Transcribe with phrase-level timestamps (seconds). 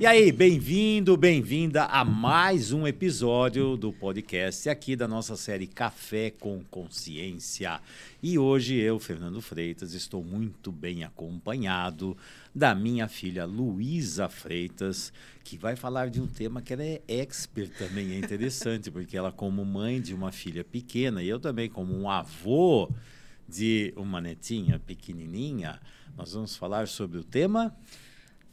[0.00, 6.30] E aí, bem-vindo, bem-vinda a mais um episódio do podcast aqui da nossa série Café
[6.30, 7.82] com Consciência.
[8.22, 12.16] E hoje eu, Fernando Freitas, estou muito bem acompanhado
[12.54, 15.12] da minha filha Luísa Freitas,
[15.44, 19.30] que vai falar de um tema que ela é expert também, é interessante, porque ela
[19.30, 22.88] como mãe de uma filha pequena e eu também como um avô
[23.50, 25.80] de uma netinha pequenininha,
[26.16, 27.76] nós vamos falar sobre o tema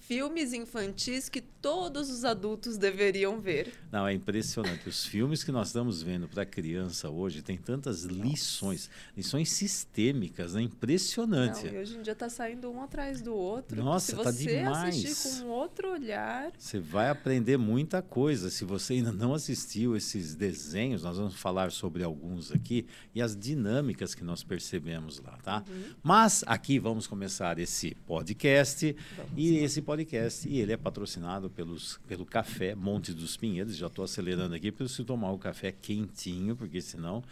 [0.08, 3.74] filmes infantis que todos os adultos deveriam ver.
[3.92, 4.88] Não, é impressionante.
[4.88, 10.62] Os filmes que nós estamos vendo para criança hoje tem tantas lições, lições sistêmicas, é
[10.62, 11.66] impressionante.
[11.66, 13.84] Não, e hoje em dia está saindo um atrás do outro.
[13.84, 14.96] Nossa, tá demais.
[14.96, 18.50] Se você assistir com outro olhar, você vai aprender muita coisa.
[18.50, 23.36] Se você ainda não assistiu esses desenhos, nós vamos falar sobre alguns aqui e as
[23.36, 25.64] dinâmicas que nós percebemos lá, tá?
[25.68, 25.84] Uhum.
[26.02, 29.66] Mas aqui vamos começar esse podcast vamos e lá.
[29.66, 29.97] esse podcast
[30.46, 33.76] e ele é patrocinado pelos, pelo café Monte dos Pinheiros.
[33.76, 37.24] Já estou acelerando aqui para você tomar o café quentinho, porque senão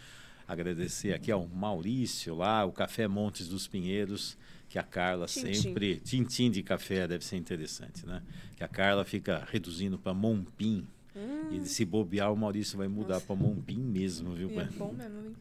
[0.46, 4.36] agradecer aqui ao Maurício lá, o Café Montes dos Pinheiros,
[4.68, 5.96] que a Carla sempre.
[5.96, 8.22] Tintim de café deve ser interessante, né?
[8.56, 10.86] Que a Carla fica reduzindo para Mompim.
[11.16, 11.50] Hum.
[11.50, 14.48] E se bobear, o Maurício vai mudar para Mompim mesmo, viu?
[14.60, 15.36] É bom mesmo, hein?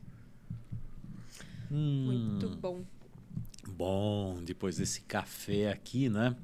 [1.72, 2.06] Hum.
[2.06, 2.84] Muito bom.
[3.68, 6.36] Bom, depois desse café aqui, né?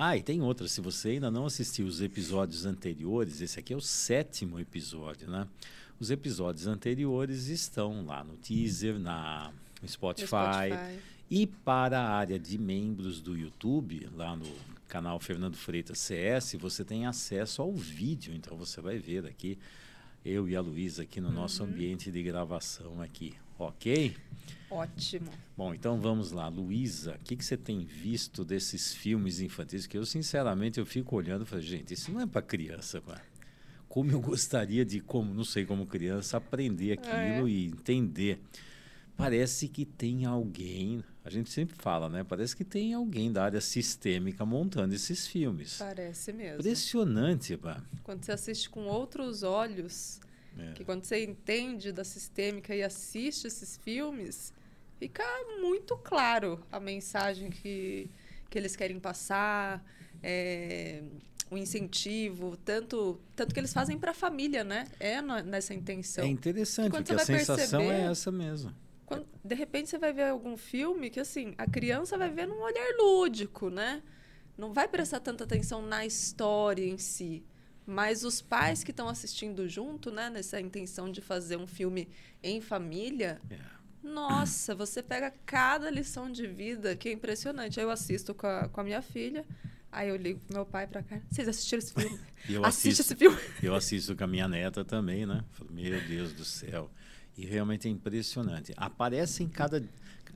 [0.00, 0.68] Ah, e tem outra.
[0.68, 5.46] Se você ainda não assistiu os episódios anteriores, esse aqui é o sétimo episódio, né?
[5.98, 10.26] Os episódios anteriores estão lá no teaser, na no Spotify.
[10.26, 10.98] Spotify.
[11.30, 14.46] E para a área de membros do YouTube, lá no
[14.86, 18.32] canal Fernando Freitas CS, você tem acesso ao vídeo.
[18.34, 19.58] Então você vai ver aqui
[20.24, 21.34] eu e a Luísa aqui no uhum.
[21.34, 24.16] nosso ambiente de gravação aqui, ok?
[24.70, 25.30] Ótimo.
[25.56, 29.86] Bom, então vamos lá, Luísa, o que, que você tem visto desses filmes infantis?
[29.86, 33.20] Que eu sinceramente eu fico olhando e falo, gente, isso não é para criança, mano.
[33.88, 37.50] Como eu gostaria de, como não sei como criança, aprender aquilo é.
[37.50, 38.40] e entender.
[39.16, 42.22] Parece que tem alguém, a gente sempre fala, né?
[42.22, 45.78] Parece que tem alguém da área sistêmica montando esses filmes.
[45.78, 46.60] Parece mesmo.
[46.60, 47.82] Impressionante, pá.
[48.04, 50.20] Quando você assiste com outros olhos,
[50.58, 50.72] é.
[50.72, 54.52] que quando você entende da sistêmica e assiste esses filmes,
[54.98, 55.24] fica
[55.60, 58.10] muito claro a mensagem que,
[58.50, 59.84] que eles querem passar,
[60.22, 61.02] é,
[61.50, 64.86] o incentivo, tanto, tanto que eles fazem para a família, né?
[65.00, 66.24] É nessa intenção.
[66.24, 68.74] É interessante, porque a sensação é essa mesmo.
[69.06, 72.60] Quando, de repente você vai ver algum filme que assim, a criança vai ver num
[72.60, 74.02] olhar lúdico, né?
[74.56, 77.44] Não vai prestar tanta atenção na história em si.
[77.90, 82.06] Mas os pais que estão assistindo junto, né, nessa intenção de fazer um filme
[82.42, 83.80] em família, yeah.
[84.02, 87.80] nossa, você pega cada lição de vida que é impressionante.
[87.80, 89.42] Aí eu assisto com a, com a minha filha,
[89.90, 91.18] aí eu ligo pro meu pai para cá.
[91.30, 92.20] Vocês assistiram esse filme?
[92.46, 93.38] eu Assiste assisto, esse filme.
[93.62, 95.42] eu assisto com a minha neta também, né?
[95.52, 96.90] Falo, meu Deus do céu.
[97.38, 98.74] E realmente é impressionante.
[98.76, 99.82] Aparecem cada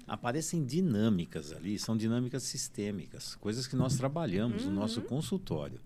[0.09, 4.71] aparecem dinâmicas ali, são dinâmicas sistêmicas, coisas que nós trabalhamos uhum.
[4.71, 5.79] no nosso consultório.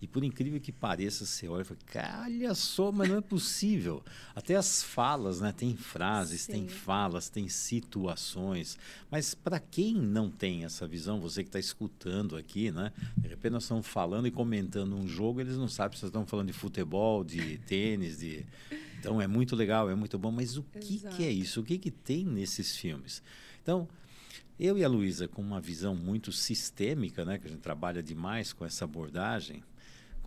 [0.00, 4.02] E por incrível que pareça, você olha e fala, calha só, mas não é possível.
[4.34, 5.52] Até as falas, né?
[5.52, 6.52] Tem frases, Sim.
[6.52, 8.78] tem falas, tem situações.
[9.10, 12.92] Mas para quem não tem essa visão, você que está escutando aqui, né?
[13.16, 16.46] De repente nós estamos falando e comentando um jogo, eles não sabem se estão falando
[16.46, 18.46] de futebol, de tênis, de
[18.98, 21.60] então é muito legal, é muito bom, mas o que, que é isso?
[21.60, 23.22] O que, que tem nesses filmes?
[23.62, 23.88] Então,
[24.58, 28.52] eu e a Luísa, com uma visão muito sistêmica, né, que a gente trabalha demais
[28.52, 29.62] com essa abordagem,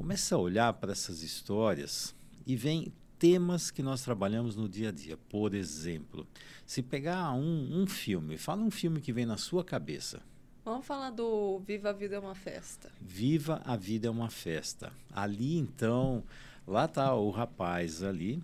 [0.01, 2.15] começa a olhar para essas histórias
[2.47, 5.15] e vem temas que nós trabalhamos no dia a dia.
[5.15, 6.25] Por exemplo,
[6.65, 10.19] se pegar um, um filme, fala um filme que vem na sua cabeça.
[10.65, 12.91] Vamos falar do Viva a Vida é uma Festa.
[12.99, 14.91] Viva a Vida é uma Festa.
[15.13, 16.23] Ali, então,
[16.65, 18.41] lá está o rapaz ali,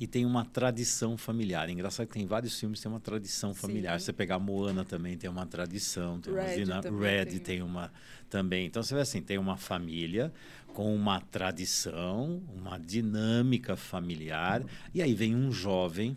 [0.00, 1.68] e tem uma tradição familiar.
[1.68, 4.00] É engraçado que tem vários filmes que tem uma tradição familiar.
[4.00, 4.06] Sim.
[4.06, 7.38] Você pegar Moana também tem uma tradição, tem Red, uma, Red tem.
[7.38, 7.92] tem uma
[8.30, 8.64] também.
[8.64, 10.32] Então você vê assim, tem uma família
[10.72, 14.64] com uma tradição, uma dinâmica familiar,
[14.94, 16.16] e aí vem um jovem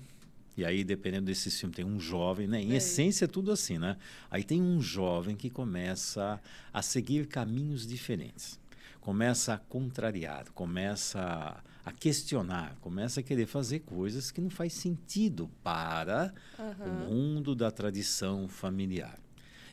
[0.56, 2.62] e aí, dependendo desse filme, tem um jovem, né?
[2.62, 2.76] Em é.
[2.76, 3.98] essência, é tudo assim, né?
[4.30, 6.40] Aí tem um jovem que começa
[6.72, 8.60] a seguir caminhos diferentes.
[9.02, 15.50] Começa a contrariar, começa a questionar, começa a querer fazer coisas que não faz sentido
[15.62, 16.86] para uhum.
[16.86, 19.20] o mundo da tradição familiar.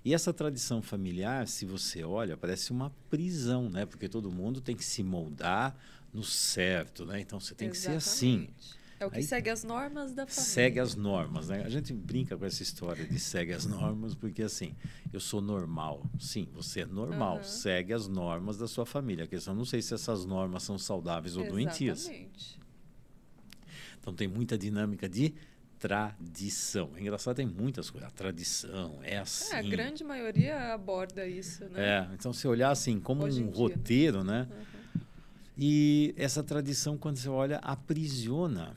[0.04, 3.84] E essa tradição familiar, se você olha, parece uma prisão, né?
[3.84, 5.76] Porque todo mundo tem que se moldar
[6.12, 7.20] no certo, né?
[7.20, 8.02] Então você tem Exatamente.
[8.02, 8.48] que ser assim.
[9.00, 10.44] É o que Aí- segue as normas da família.
[10.52, 11.62] Segue as normas, né?
[11.64, 14.76] A gente brinca com essa história de segue as normas, porque assim,
[15.10, 16.04] eu sou normal.
[16.20, 17.42] Sim, você é normal, Aham.
[17.42, 19.24] segue as normas da sua família.
[19.24, 22.00] A questão, não sei se essas normas são saudáveis ou doentias.
[22.00, 22.60] Exatamente.
[23.98, 25.32] Então tem muita dinâmica de
[25.78, 26.90] tradição.
[26.94, 28.06] É engraçado, tem muitas coisas.
[28.06, 29.54] A tradição é assim.
[29.54, 32.06] É, a grande maioria aborda isso, né?
[32.06, 33.58] É, então se olhar assim como Hoje um dia, né?
[33.58, 34.46] roteiro, né?
[34.50, 35.00] Uhum.
[35.56, 38.76] E essa tradição, quando você olha, aprisiona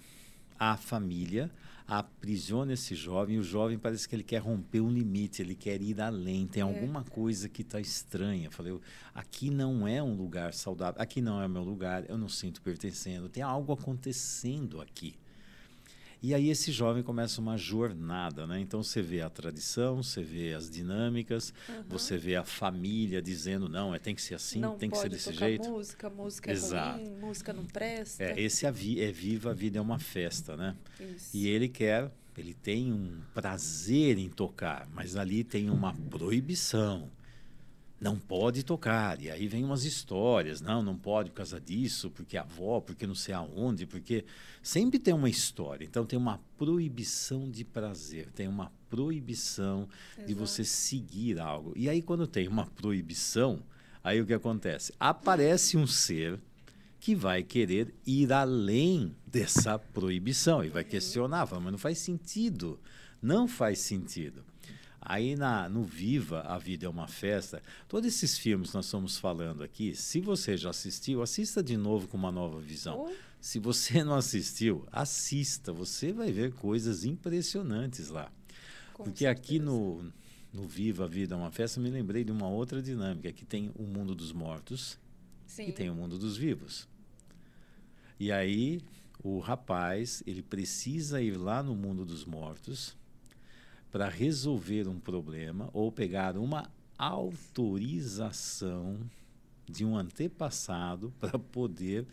[0.60, 1.52] a família,
[1.88, 3.36] aprisiona esse jovem.
[3.36, 6.48] E o jovem parece que ele quer romper um limite, ele quer ir além.
[6.48, 6.66] Tem É.
[6.66, 8.46] alguma coisa que está estranha.
[8.48, 8.78] Eu falei,
[9.14, 13.30] aqui não é um lugar saudável, aqui não é meu lugar, eu não sinto pertencendo.
[13.30, 15.16] Tem algo acontecendo aqui.
[16.24, 18.58] E aí esse jovem começa uma jornada, né?
[18.58, 21.84] Então você vê a tradição, você vê as dinâmicas, Uhum.
[21.90, 25.10] você vê a família dizendo não, é tem que ser assim, não tem que ser
[25.10, 25.70] desse jeito.
[25.70, 27.02] música, música Exato.
[27.02, 28.24] é ruim, música não presta.
[28.24, 30.78] É, esse é, é viva, a vida é uma festa, né?
[30.98, 31.36] Isso.
[31.36, 37.12] E ele quer, ele tem um prazer em tocar, mas ali tem uma proibição.
[38.04, 39.22] Não pode tocar.
[39.22, 40.60] E aí vem umas histórias.
[40.60, 44.26] Não, não pode por causa disso, porque a avó, porque não sei aonde, porque
[44.62, 45.86] sempre tem uma história.
[45.86, 50.36] Então tem uma proibição de prazer, tem uma proibição de Exato.
[50.36, 51.72] você seguir algo.
[51.78, 53.64] E aí quando tem uma proibição,
[54.04, 54.94] aí o que acontece?
[55.00, 56.38] Aparece um ser
[57.00, 62.78] que vai querer ir além dessa proibição e vai questionar, fala, mas não faz sentido,
[63.22, 64.44] não faz sentido.
[65.06, 67.62] Aí na, no Viva, a vida é uma festa.
[67.88, 72.08] Todos esses filmes que nós estamos falando aqui, se você já assistiu, assista de novo
[72.08, 72.98] com uma nova visão.
[73.00, 78.32] Ou- Se você não assistiu, assista, você vai ver coisas impressionantes lá.
[78.94, 79.66] com Porque aqui certeza.
[79.66, 80.14] no,
[80.54, 83.70] no Viva a Vida é uma Festa, me lembrei de uma outra dinâmica, que tem
[83.76, 84.98] o mundo dos mortos
[85.46, 85.68] Sim.
[85.68, 86.88] e tem o mundo dos vivos.
[88.18, 88.80] E aí
[89.22, 92.96] o rapaz, ele precisa ir lá no mundo dos mortos
[93.94, 96.68] para resolver um problema ou pegar uma
[96.98, 99.00] autorização
[99.70, 102.08] de um antepassado para poder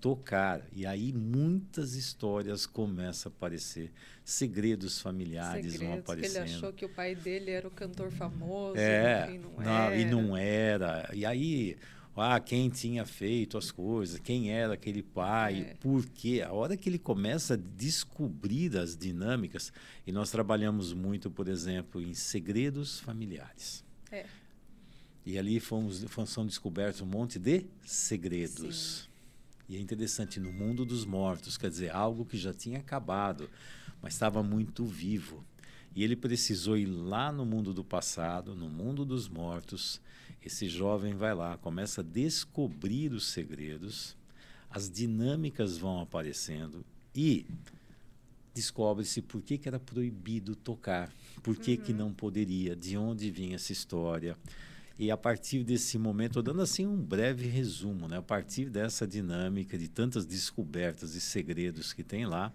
[0.00, 0.62] tocar.
[0.72, 3.92] E aí muitas histórias começam a aparecer,
[4.24, 6.56] segredos familiares vão Segredos, ele aparecendo.
[6.56, 9.96] achou que o pai dele era o cantor famoso, É, enfim, não, não, era.
[9.96, 11.10] e não era.
[11.12, 11.76] E aí,
[12.16, 15.74] ah, quem tinha feito as coisas, quem era aquele pai, É.
[15.74, 16.42] por quê?
[16.46, 19.72] A hora que ele começa a descobrir as dinâmicas,
[20.06, 23.84] e nós trabalhamos muito, por exemplo, em segredos familiares.
[24.10, 24.26] É.
[25.24, 29.08] E ali fomos, fomos- são descobertos um monte de segredos.
[29.68, 33.50] E é interessante, no mundo dos mortos, quer dizer, algo que já tinha acabado,
[34.00, 35.44] mas estava muito vivo.
[35.94, 40.00] E ele precisou ir lá no mundo do passado, no mundo dos mortos.
[40.44, 44.16] Esse jovem vai lá, começa a descobrir os segredos,
[44.70, 46.84] as dinâmicas vão aparecendo
[47.14, 47.46] e
[48.54, 51.12] descobre-se por que, que era proibido tocar,
[51.42, 54.36] por que, que não poderia, de onde vinha essa história.
[54.98, 58.16] E a partir desse momento, dando assim um breve resumo, né?
[58.16, 62.50] a partir dessa dinâmica de tantas descobertas e segredos que tem lá,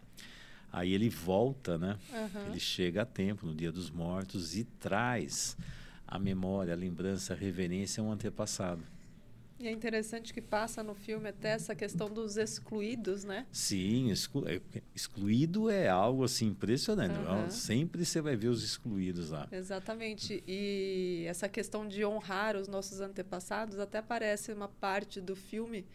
[0.71, 1.99] aí ele volta, né?
[2.11, 2.47] Aham.
[2.49, 5.55] Ele chega a tempo, no Dia dos Mortos, e traz
[6.11, 8.83] a memória, a lembrança, a reverência a um antepassado.
[9.57, 13.45] E é interessante que passa no filme até essa questão dos excluídos, né?
[13.51, 14.59] Sim, exclu- é,
[14.93, 17.13] excluído é algo assim impressionante.
[17.13, 17.49] Aham.
[17.49, 19.47] Sempre você vai ver os excluídos lá.
[19.51, 20.43] Exatamente.
[20.47, 25.85] E essa questão de honrar os nossos antepassados até aparece uma parte do filme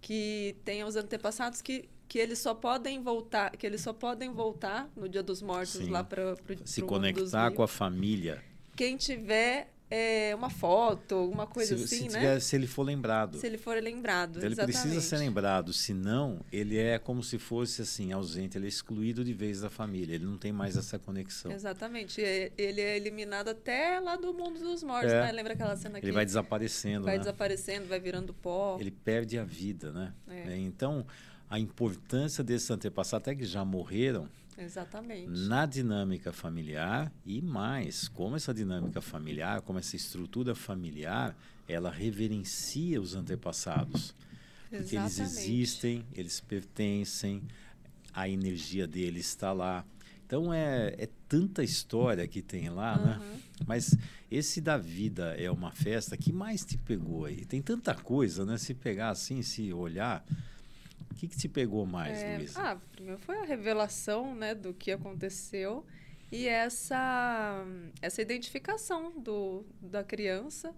[0.00, 4.90] que tem os antepassados que, que eles só podem voltar, que eles só podem voltar
[4.94, 5.88] no Dia dos Mortos Sim.
[5.88, 8.44] lá para Se conectar com a família.
[8.76, 12.18] Quem tiver é, uma foto, alguma coisa se, assim, se né?
[12.20, 13.38] tiver- se ele for lembrado.
[13.38, 14.80] Se ele for lembrado, ele exatamente.
[14.80, 19.32] precisa ser lembrado, senão ele é como se fosse assim ausente, ele é excluído de
[19.32, 21.52] vez da família, ele não tem mais essa conexão.
[21.52, 22.20] Exatamente.
[22.20, 25.22] E Ele é eliminado até lá do mundo dos mortos, É.
[25.22, 25.30] né?
[25.32, 27.20] Lembra aquela cena que Ele vai desaparecendo, vai né?
[27.20, 28.76] desaparecendo, vai virando pó.
[28.80, 30.12] ele perde a vida, né?
[30.28, 30.52] É.
[30.52, 31.06] É, Então,
[31.48, 35.28] a importância desses antepassados, até que já morreram, Exatamente.
[35.28, 41.36] na dinâmica familiar e mais, como essa dinâmica familiar, como essa estrutura familiar,
[41.68, 44.14] ela reverencia os antepassados.
[44.70, 47.42] Porque eles existem, eles pertencem,
[48.12, 49.84] a energia deles está lá.
[50.26, 53.12] Então é, é tanta história que tem lá, né?
[53.14, 53.36] Aham.
[53.66, 53.96] Mas
[54.30, 57.44] esse da vida é uma festa que mais te pegou aí?
[57.44, 58.58] Tem tanta coisa, né?
[58.58, 60.24] Se pegar assim, se olhar,
[61.16, 62.60] que, que te pegou mais, É, Luísa?
[62.60, 65.84] ah, primeiro foi a revelação, né, do que aconteceu
[66.30, 67.64] e essa
[68.02, 70.74] essa identificação do, da criança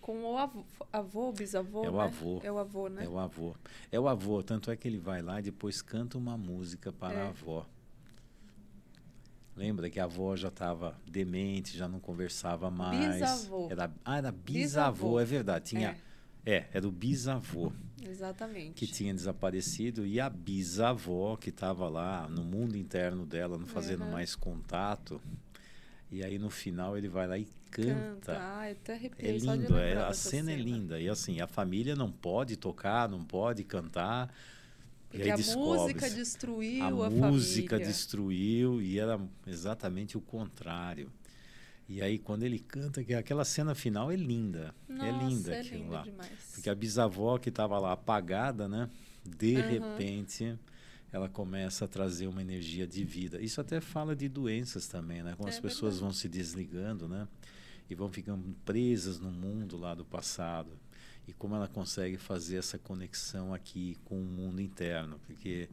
[0.00, 2.04] Com o avô, avô bisavô, É o né?
[2.04, 2.40] avô.
[2.42, 3.04] É o avô, né?
[3.04, 3.54] É o avô.
[3.92, 7.18] É o avô, tanto é que ele vai lá e depois canta uma música para
[7.18, 7.22] É.
[7.22, 7.66] a avó.
[9.56, 13.20] Lembra que a avó já estava demente, já não conversava mais.
[13.20, 13.68] Bisavô.
[13.70, 15.20] Era, ah, era bisavô, Bisavô.
[15.20, 15.64] é verdade.
[15.66, 15.96] Tinha, é.
[16.44, 18.72] Era o bisavô Exatamente.
[18.72, 24.04] que tinha desaparecido e a bisavó que estava lá no mundo interno dela, não fazendo
[24.04, 24.10] Uhum.
[24.12, 25.20] mais contato.
[26.10, 27.94] E aí no final ele vai lá e Canta.
[27.94, 28.38] canta.
[28.40, 31.00] Ai, até É arrepiei de lindo, é, a dessa cena, é linda.
[31.00, 34.28] E assim, a família não pode tocar, não pode cantar.
[35.12, 37.86] E Porque aí a música destruiu a, a, música família.
[37.92, 41.12] destruiu e era exatamente o contrário.
[41.90, 44.72] E aí quando ele canta, que aquela cena final é linda.
[44.88, 46.02] Nossa, é linda é aquilo lá.
[46.02, 46.30] demais.
[46.54, 48.88] Porque a bisavó que estava lá apagada, né?
[49.24, 49.66] De Aham.
[49.66, 50.56] repente
[51.12, 53.42] ela começa a trazer uma energia de vida.
[53.42, 55.34] Isso até fala de doenças também, né?
[55.36, 56.00] Como É as pessoas verdade.
[56.00, 57.26] vão se desligando, né?
[57.88, 60.78] E vão ficando presas no mundo lá do passado.
[61.26, 65.18] E como ela consegue fazer essa conexão aqui com o mundo interno.
[65.26, 65.68] Porque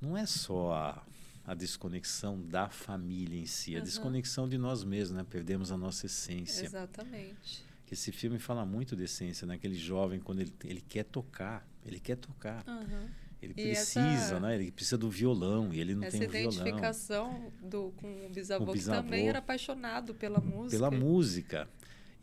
[0.00, 1.02] não é só a,
[1.46, 3.84] a desconexão da família em si, a Aham.
[3.84, 5.26] desconexão de nós mesmos, né?
[5.28, 6.64] Perdemos a nossa essência.
[6.64, 7.64] Exatamente.
[7.86, 9.54] Que esse filme fala muito de essência, né?
[9.56, 12.64] Aquele jovem, quando ele, ele quer tocar, ele quer tocar.
[12.66, 13.08] Aham.
[13.42, 14.54] Ele E precisa, essa- né?
[14.54, 16.50] Ele precisa do violão e ele não Essa tem o violão.
[16.50, 19.28] identificação do, com o bisavô, o que também bisavô.
[19.28, 20.70] era apaixonado pela música.
[20.78, 21.68] Pela música.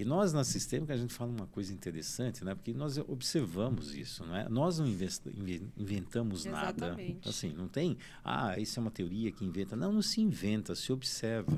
[0.02, 2.56] E nós na Sistêmica a gente fala uma coisa interessante, né?
[2.56, 4.50] Porque nós observamos isso, não é?
[4.50, 6.88] Nós não inventamos nada.
[6.88, 7.30] Exatamente.
[7.30, 9.76] Assim, não tem, ah, isso é uma teoria que inventa.
[9.76, 11.56] Não, não se inventa, se observa.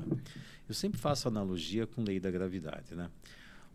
[0.68, 3.10] Eu sempre faço analogia com lei da gravidade, né?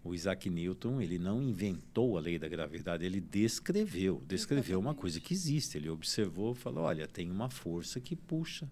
[0.04, 5.02] O Isaac Newton, ele não inventou a lei da gravidade, ele descreveu, descreveu uma Exatamente.
[5.02, 5.80] coisa que existe.
[5.80, 8.70] Ele observou, falou, olha, tem uma força que puxa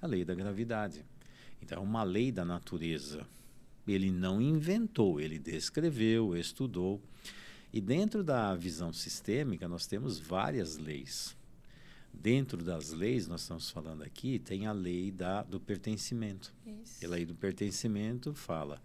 [0.00, 1.04] a lei da gravidade.
[1.60, 3.26] Então, é uma lei da natureza.
[3.86, 7.00] Ele não inventou, ele descreveu, estudou.
[7.72, 11.36] E dentro da visão sistêmica, nós temos várias leis.
[12.12, 16.54] Dentro das leis, nós estamos falando aqui, tem a lei da, do pertencimento.
[16.64, 17.02] Isso.
[17.02, 18.80] E a lei do pertencimento fala: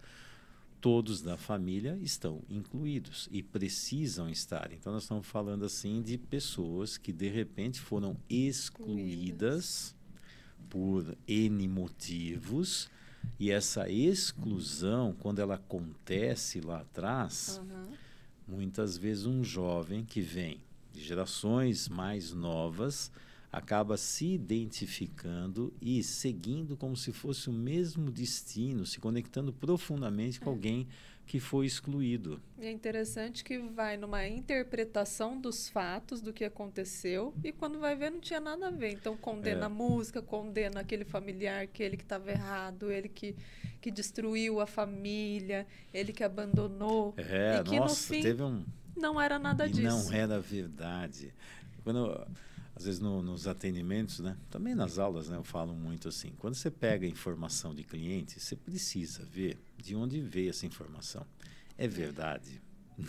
[0.80, 4.72] todos da família estão incluídos e precisam estar.
[4.72, 9.94] Então, nós estamos falando assim de pessoas que de repente foram excluídas
[10.68, 12.90] por N motivos.
[13.38, 17.88] E essa exclusão, quando ela acontece lá atrás, Aham.
[18.46, 20.60] muitas vezes um jovem que vem
[20.92, 23.10] de gerações mais novas
[23.52, 30.50] acaba se identificando e seguindo como se fosse o mesmo destino, se conectando profundamente com
[30.50, 30.86] alguém
[31.30, 32.42] que foi excluído.
[32.58, 38.10] É interessante que vai numa interpretação dos fatos, do que aconteceu, e quando vai ver
[38.10, 38.90] não tinha nada a ver.
[38.90, 39.64] Então condena É.
[39.66, 43.36] a música, condena aquele familiar, aquele que estava errado, ele que,
[43.80, 47.14] que destruiu a família, ele que abandonou.
[47.16, 48.64] É, que nossa, no fim teve um
[48.96, 50.10] não era nada e disso.
[50.10, 51.32] não era verdade.
[51.84, 52.26] Quando
[52.74, 54.36] às vezes no- nos atendimentos, né?
[54.50, 55.36] Também nas aulas, né?
[55.36, 56.32] Eu falo muito assim.
[56.38, 61.26] Quando você pega informação de cliente, você precisa ver de onde veio essa informação.
[61.76, 62.60] É verdade?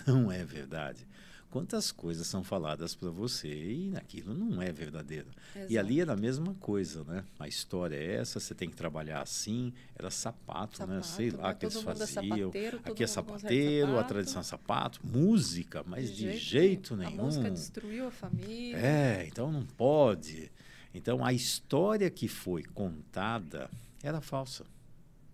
[0.07, 1.05] Não é verdade?
[1.51, 5.27] Quantas coisas são faladas para você e aquilo não é verdadeiro.
[5.53, 5.79] E Exato.
[5.79, 7.25] ali era a mesma coisa, né?
[7.37, 9.73] A história é essa, você tem que trabalhar assim.
[9.93, 11.01] Era sapato, né?
[11.01, 11.55] Sei Sapato, lá né?
[11.59, 12.51] que eles é faziam.
[12.51, 14.07] todo Aqui é sapateiro, a sapato.
[14.13, 17.19] tradição é sapato, música, mas de, jeito nenhum.
[17.19, 18.77] A música destruiu a família.
[18.77, 20.49] É, então não pode.
[20.93, 23.69] Então a história que foi contada
[24.01, 24.65] era falsa.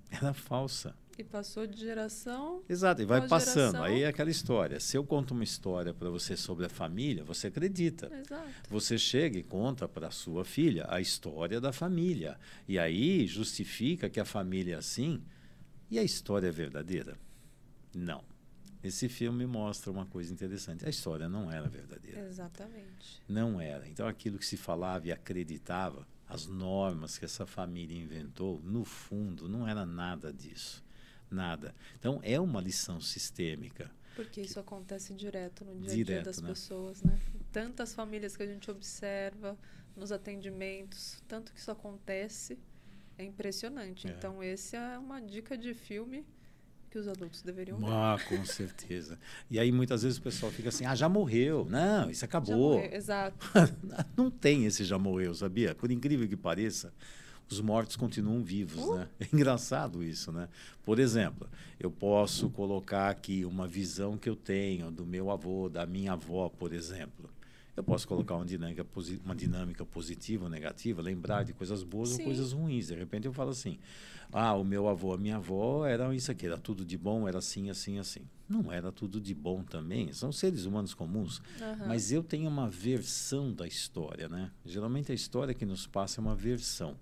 [0.09, 0.95] Era falsa.
[1.17, 2.61] E passou de geração.
[2.69, 3.71] Exato, e vai passando.
[3.71, 3.83] geração?
[3.83, 4.79] Aí é aquela história.
[4.79, 8.11] Se eu conto uma história para você sobre a família, você acredita.
[8.13, 8.69] Exato.
[8.69, 12.39] Você chega e conta para sua filha a história da família.
[12.67, 15.23] E aí justifica que a família é assim.
[15.89, 17.17] E a história é verdadeira?
[17.95, 18.23] Não.
[18.83, 20.85] Esse filme mostra uma coisa interessante.
[20.85, 22.21] A história não era verdadeira.
[22.27, 23.23] Exatamente.
[23.27, 23.87] Não era.
[23.87, 29.49] Então, aquilo que se falava e acreditava, as normas que essa família inventou, no fundo,
[29.49, 30.85] não era nada disso.
[31.29, 31.75] Nada.
[31.99, 33.91] Então, é uma lição sistêmica.
[34.15, 36.49] Porque isso acontece direto no dia a dia Direto, das né?
[36.49, 37.19] pessoas, né?
[37.51, 39.57] Tantas famílias que a gente observa
[39.95, 42.57] nos atendimentos, tanto que isso acontece,
[43.17, 44.07] é impressionante.
[44.07, 44.11] É.
[44.11, 46.25] Então, esse é uma dica de filme
[46.89, 47.87] que os adultos deveriam ver.
[47.87, 49.19] Ah, com certeza.
[49.49, 51.65] E aí, muitas vezes, o pessoal fica assim: ah, já morreu.
[51.69, 52.79] Não, isso acabou.
[52.79, 53.37] Exato.
[54.15, 55.75] não tem esse já morreu, sabia?
[55.75, 56.93] Por incrível que pareça,
[57.49, 58.95] os mortos continuam vivos, Uh.
[58.95, 59.09] né?
[59.19, 60.49] É engraçado isso, né?
[60.85, 61.49] Por exemplo,
[61.79, 66.49] eu posso colocar aqui uma visão que eu tenho do meu avô, da minha avó,
[66.49, 67.29] por exemplo.
[67.75, 68.83] Eu posso colocar uma dinâmica,
[69.23, 72.21] uma dinâmica positiva ou negativa, lembrar de coisas boas Sim.
[72.21, 72.87] ou coisas ruins.
[72.87, 73.77] De repente eu falo assim:
[74.31, 77.37] ah, o meu avô, a minha avó era isso aqui, era tudo de bom, era
[77.37, 78.21] assim, assim, assim.
[78.49, 81.37] Não era tudo de bom também, são seres humanos comuns.
[81.61, 81.87] Uhum.
[81.87, 84.51] Mas eu tenho uma versão da história, né?
[84.65, 86.95] Geralmente a história que nos passa é uma versão.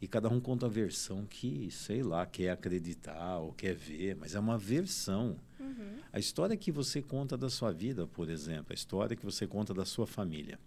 [0.00, 4.34] E cada um conta a versão que, sei lá, quer acreditar ou quer ver, mas
[4.34, 5.36] é uma versão.
[5.58, 5.98] Uhum.
[6.10, 9.74] A história que você conta da sua vida, por exemplo, a história que você conta
[9.74, 10.58] da sua família.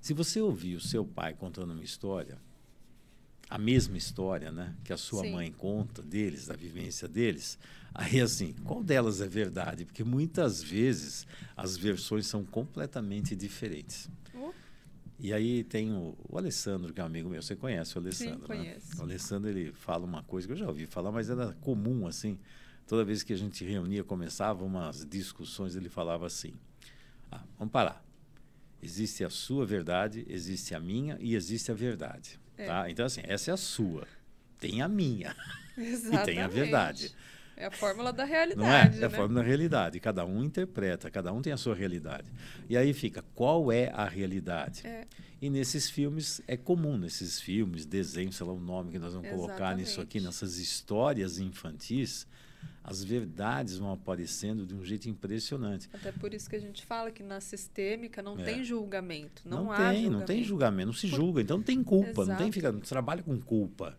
[0.00, 2.38] Se você ouvir o seu pai contando uma história,
[3.50, 5.32] a mesma história, né, que a sua Sim.
[5.32, 7.58] mãe conta deles, da vivência deles,
[7.94, 9.84] aí assim, qual delas é verdade?
[9.84, 11.26] Porque muitas vezes
[11.56, 14.08] as versões são completamente diferentes.
[15.18, 17.42] E aí tem o, o, Alessandro, que é um amigo meu.
[17.42, 18.46] Você conhece o Alessandro, Sim, né?
[18.46, 18.98] conheço.
[18.98, 22.38] O Alessandro, ele fala uma coisa que eu já ouvi falar, mas era comum, assim.
[22.86, 26.54] Toda vez que a gente reunia, começava umas discussões, ele falava assim,
[27.30, 28.02] ah, vamos parar.
[28.80, 32.38] Existe a sua verdade, existe a minha e existe a verdade.
[32.56, 32.66] É.
[32.66, 32.88] Tá?
[32.88, 34.06] Então, assim, essa é a sua.
[34.58, 35.34] Tem a minha.
[35.76, 36.22] Exatamente.
[36.22, 37.12] e tem a verdade.
[37.60, 38.60] É a fórmula da realidade.
[38.60, 38.82] Não é?
[38.82, 39.06] É né?
[39.06, 39.98] a fórmula da realidade.
[39.98, 42.30] Cada um interpreta, cada um tem a sua realidade.
[42.68, 44.86] E aí fica, qual é a realidade?
[44.86, 45.04] É.
[45.42, 49.26] E nesses filmes, é comum, nesses filmes, desenhos, sei lá o nome que nós vamos
[49.26, 49.48] Exatamente.
[49.48, 52.28] colocar nisso aqui, nessas histórias infantis,
[52.82, 55.88] as verdades vão aparecendo de um jeito impressionante.
[55.92, 58.44] Até por isso que a gente fala que na sistêmica não é.
[58.44, 59.42] tem julgamento.
[59.44, 60.10] Não, não há tem, julgamento.
[60.12, 62.28] não tem julgamento, não se julga, então não tem culpa, Exato.
[62.28, 63.98] não tem fica, não trabalha com culpa.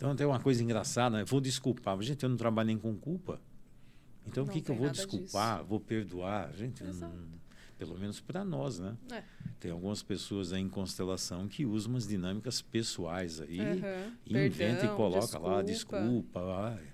[0.00, 1.24] Então tem uma coisa engraçada, né?
[1.26, 2.00] vou desculpar.
[2.00, 3.38] Gente, eu não trabalho nem com culpa.
[4.26, 5.58] Então o que, que eu vou desculpar?
[5.58, 5.68] Disso.
[5.68, 6.50] Vou perdoar?
[6.54, 7.12] Gente, não,
[7.76, 8.96] pelo menos para nós, né?
[9.12, 9.22] É.
[9.58, 14.16] Tem algumas pessoas aí em constelação que usam umas dinâmicas pessoais aí, uhum.
[14.24, 15.48] e inventa e coloca desculpa.
[15.48, 16.40] lá, desculpa.
[16.64, 16.89] Ai.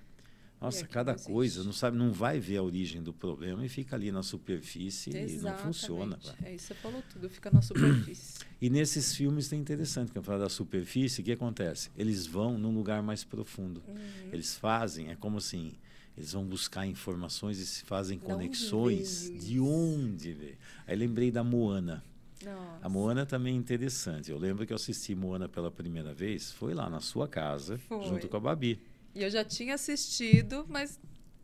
[0.59, 4.11] Nossa, cada coisa, não sabe, não vai ver a origem do problema e fica ali
[4.11, 5.33] na superfície Exatamente.
[5.33, 6.19] e não funciona.
[6.43, 8.39] É isso, você falou tudo, fica na superfície.
[8.59, 11.91] e nesses filmes tem interessante, quando fala da superfície, o que acontece?
[11.95, 13.83] Eles vão num lugar mais profundo.
[13.87, 13.95] Uhum.
[14.33, 15.75] Eles fazem, é como assim,
[16.17, 20.57] eles vão buscar informações e se fazem conexões de onde ver.
[20.87, 22.03] Aí lembrei da Moana.
[22.43, 22.79] Nossa.
[22.81, 24.31] A Moana também é interessante.
[24.31, 28.03] Eu lembro que eu assisti Moana pela primeira vez, foi lá na sua casa, foi.
[28.03, 28.81] junto com a Babi.
[29.17, 30.99] E eu já tinha assistido, mas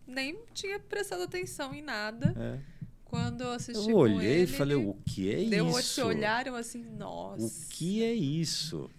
[0.06, 2.32] nem tinha prestado atenção em nada.
[2.38, 2.60] É.
[3.04, 5.80] Quando eu assisti eu olhei ele, e falei, o que é deu isso?
[5.80, 7.44] Esse olharam assim, nossa.
[7.44, 8.92] O que é isso?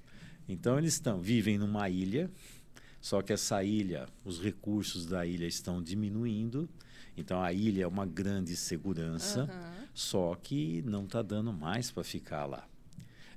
[0.48, 2.28] Então eles estão vivem numa ilha,
[3.00, 6.68] só que essa ilha, os recursos da ilha estão diminuindo.
[7.16, 9.86] Então a ilha é uma grande segurança, uhum.
[9.94, 12.66] só que não está dando mais para ficar lá.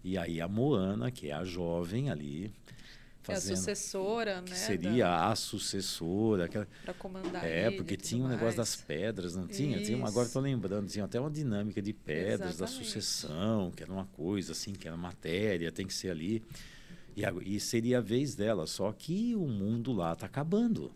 [0.04, 2.52] E aí a Moana, que é a jovem ali,
[3.28, 4.56] Fazendo, é a sucessora, né?
[4.56, 5.32] seria da...
[5.32, 6.50] a sucessora.
[6.84, 9.84] Para comandar É, porque tinha um negócio das pedras, não tinha?
[9.84, 12.60] tinha uma, agora estou lembrando, tinha até uma dinâmica de pedras Exatamente.
[12.60, 16.42] da sucessão, que era uma coisa assim, que era matéria, tem que ser ali.
[17.16, 17.24] E,
[17.56, 20.92] e seria a vez dela, só que o mundo lá está acabando.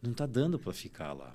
[0.00, 1.34] Não está dando para ficar lá.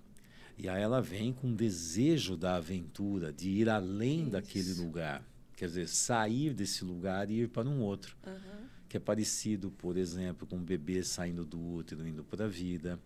[0.58, 4.32] E aí ela vem com o desejo da aventura, de ir além Isso.
[4.32, 5.24] daquele lugar.
[5.56, 8.16] Quer dizer, sair desse lugar e ir para um outro.
[8.26, 12.48] Uhum que é parecido, por exemplo, com um bebê saindo do útero indo para a
[12.48, 13.00] vida,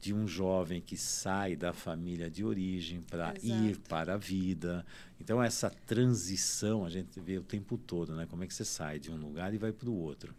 [0.00, 4.86] de um jovem que sai da família de origem para ir para a vida.
[5.20, 8.26] Então essa transição a gente vê o tempo todo, né?
[8.26, 10.34] Como é que você sai de um lugar e vai para o outro?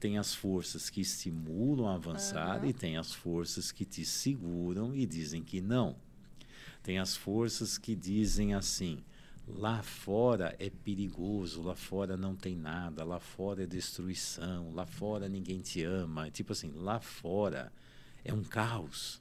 [0.00, 2.70] Tem as forças que estimulam a avançar uhum.
[2.70, 5.96] e tem as forças que te seguram e dizem que não.
[6.82, 9.02] Tem as forças que dizem assim:
[9.56, 15.28] Lá fora é perigoso, lá fora não tem nada, lá fora é destruição, lá fora
[15.28, 16.30] ninguém te ama.
[16.30, 17.72] Tipo assim, lá fora
[18.24, 19.20] é um caos.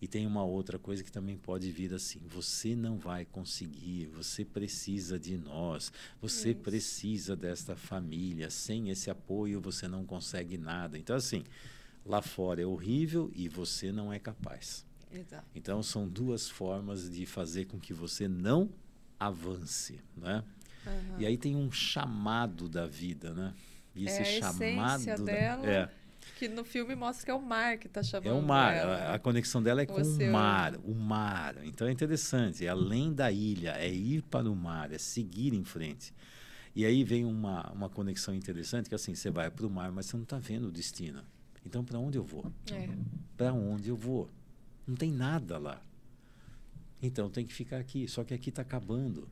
[0.00, 4.44] E tem uma outra coisa que também pode vir assim: você não vai conseguir, você
[4.44, 6.60] precisa de nós, você Isso.
[6.60, 8.48] precisa desta família.
[8.50, 10.98] Sem esse apoio você não consegue nada.
[10.98, 11.44] Então, assim,
[12.04, 14.86] lá fora é horrível e você não é capaz.
[15.12, 15.46] Exato.
[15.54, 18.70] Então, são duas formas de fazer com que você não
[19.20, 20.42] avance, né?
[20.86, 21.20] Uhum.
[21.20, 23.52] E aí tem um chamado da vida, né?
[23.94, 25.90] E esse é a chamado da, dela, é,
[26.38, 28.28] que no filme mostra que é o mar que está chamando.
[28.28, 31.56] É o mar, a, a, conexão dela é com o, o mar, o mar.
[31.64, 35.64] Então é interessante, é além da ilha, é ir para o mar, é seguir em
[35.64, 36.14] frente.
[36.74, 40.06] E aí vem uma, uma conexão interessante que assim, você vai para o mar, mas
[40.06, 41.22] você não está vendo o destino.
[41.66, 42.50] Então para onde eu vou?
[42.72, 42.88] É.
[43.36, 44.30] Para onde eu vou?
[44.86, 45.82] Não tem nada lá.
[47.02, 49.28] Então tem que ficar aqui, só que aqui está acabando.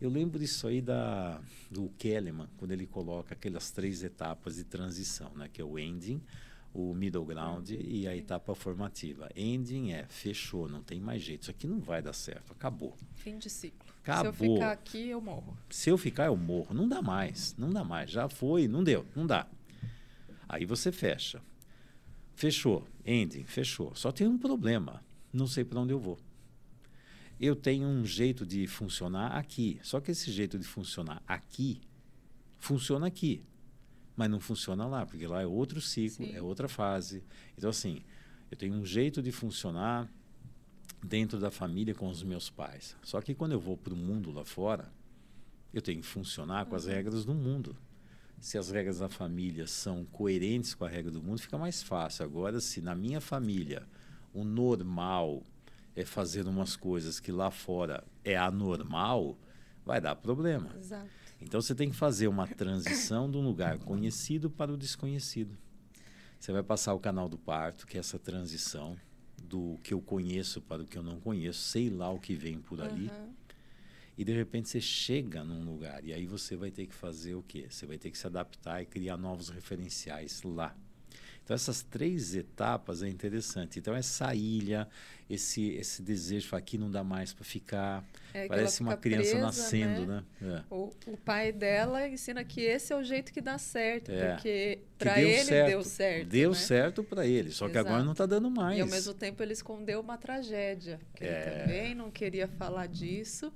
[0.00, 1.40] Eu lembro disso aí da,
[1.70, 5.48] do Kellerman, quando ele coloca aquelas três etapas de transição, né?
[5.52, 6.20] que é o ending,
[6.72, 9.28] o middle ground e a etapa formativa.
[9.34, 11.42] Ending é fechou, não tem mais jeito.
[11.42, 12.96] Isso aqui não vai dar certo, acabou.
[13.16, 13.88] Fim de ciclo.
[14.02, 14.32] Acabou.
[14.32, 15.58] Se eu ficar aqui, eu morro.
[15.68, 16.72] Se eu ficar, eu morro.
[16.72, 18.10] Não dá mais, não dá mais.
[18.10, 19.48] Já foi, não deu, não dá.
[20.48, 21.42] Aí você fecha.
[22.36, 23.94] Fechou, ending, fechou.
[23.96, 25.02] Só tem um problema.
[25.32, 26.18] Não sei para onde eu vou.
[27.40, 29.78] Eu tenho um jeito de funcionar aqui.
[29.82, 31.80] Só que esse jeito de funcionar aqui
[32.58, 33.44] funciona aqui
[34.18, 36.34] mas não funciona lá, porque lá é outro ciclo, Sim.
[36.34, 37.22] é outra fase.
[37.56, 38.02] Então, assim,
[38.50, 40.12] eu tenho um jeito de funcionar
[41.00, 42.96] dentro da família com os meus pais.
[43.00, 44.92] Só que quando eu vou para o mundo lá fora,
[45.72, 46.90] eu tenho que funcionar com as uhum.
[46.90, 47.76] regras do mundo.
[48.40, 52.24] Se as regras da família são coerentes com a regra do mundo, fica mais fácil.
[52.24, 53.86] Agora, se na minha família
[54.34, 55.44] o normal
[55.98, 59.36] é fazer umas coisas que lá fora é anormal,
[59.84, 60.70] vai dar problema.
[60.78, 61.08] Exato.
[61.40, 65.58] Então você tem que fazer uma transição de um lugar conhecido para o desconhecido.
[66.38, 68.96] Você vai passar o canal do parto, que é essa transição
[69.42, 72.60] do que eu conheço para o que eu não conheço, sei lá o que vem
[72.60, 73.08] por ali.
[73.08, 73.34] Uhum.
[74.16, 77.42] E de repente você chega num lugar e aí você vai ter que fazer o
[77.42, 77.66] quê?
[77.68, 80.76] Você vai ter que se adaptar e criar novos referenciais lá.
[81.48, 83.78] Então, essas três etapas é interessante.
[83.78, 84.86] Então, essa ilha,
[85.30, 88.04] esse, esse desejo, aqui não dá mais para ficar.
[88.34, 90.24] É Parece uma criança presa, nascendo, né?
[90.42, 90.62] né?
[90.68, 90.74] É.
[90.74, 94.34] O, o, pai dela ensina que esse é o jeito que dá certo, é.
[94.34, 95.68] porque para ele certo.
[95.68, 96.28] deu certo.
[96.28, 96.56] Deu né?
[96.56, 98.76] certo para ele, só que agora não está dando mais.
[98.76, 101.60] E ao mesmo tempo ele escondeu uma tragédia, que ele é.
[101.60, 103.50] também não queria falar disso,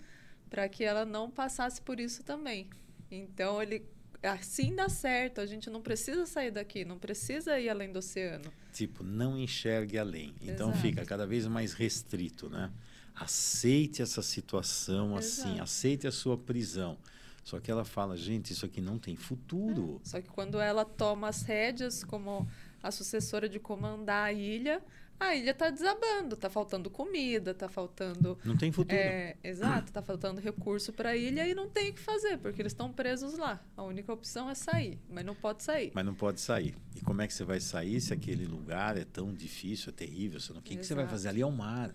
[0.48, 2.70] para que ela não passasse por isso também.
[3.10, 3.84] Então ele
[4.28, 5.40] assim dá certo.
[5.40, 8.52] A gente não precisa sair daqui, não precisa ir além do oceano.
[8.72, 10.34] Tipo, não enxergue além.
[10.40, 10.82] Então Exato.
[10.82, 12.70] fica cada vez mais restrito, né?
[13.14, 15.48] Aceite essa situação assim, Exato.
[15.50, 16.96] assim, aceite a sua prisão.
[17.44, 20.00] Só que ela fala, gente, isso aqui não tem futuro.
[20.04, 20.08] É.
[20.08, 22.46] Só que quando ela toma as rédeas como
[22.82, 24.82] a sucessora de comandar a ilha,
[25.28, 28.38] a ilha está desabando, está faltando comida, está faltando.
[28.44, 28.96] Não tem futuro.
[28.96, 32.60] É, exato, está faltando recurso para a ilha e não tem o que fazer, porque
[32.60, 33.62] eles estão presos lá.
[33.76, 35.92] A única opção é sair, mas não pode sair.
[35.94, 36.74] Mas não pode sair.
[36.96, 40.40] E como é que você vai sair se aquele lugar é tão difícil, é terrível?
[40.40, 40.60] Você não...
[40.60, 41.28] O que, que você vai fazer?
[41.28, 41.94] Ali é o mar.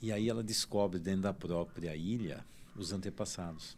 [0.00, 2.44] E aí ela descobre dentro da própria ilha
[2.76, 3.76] os antepassados.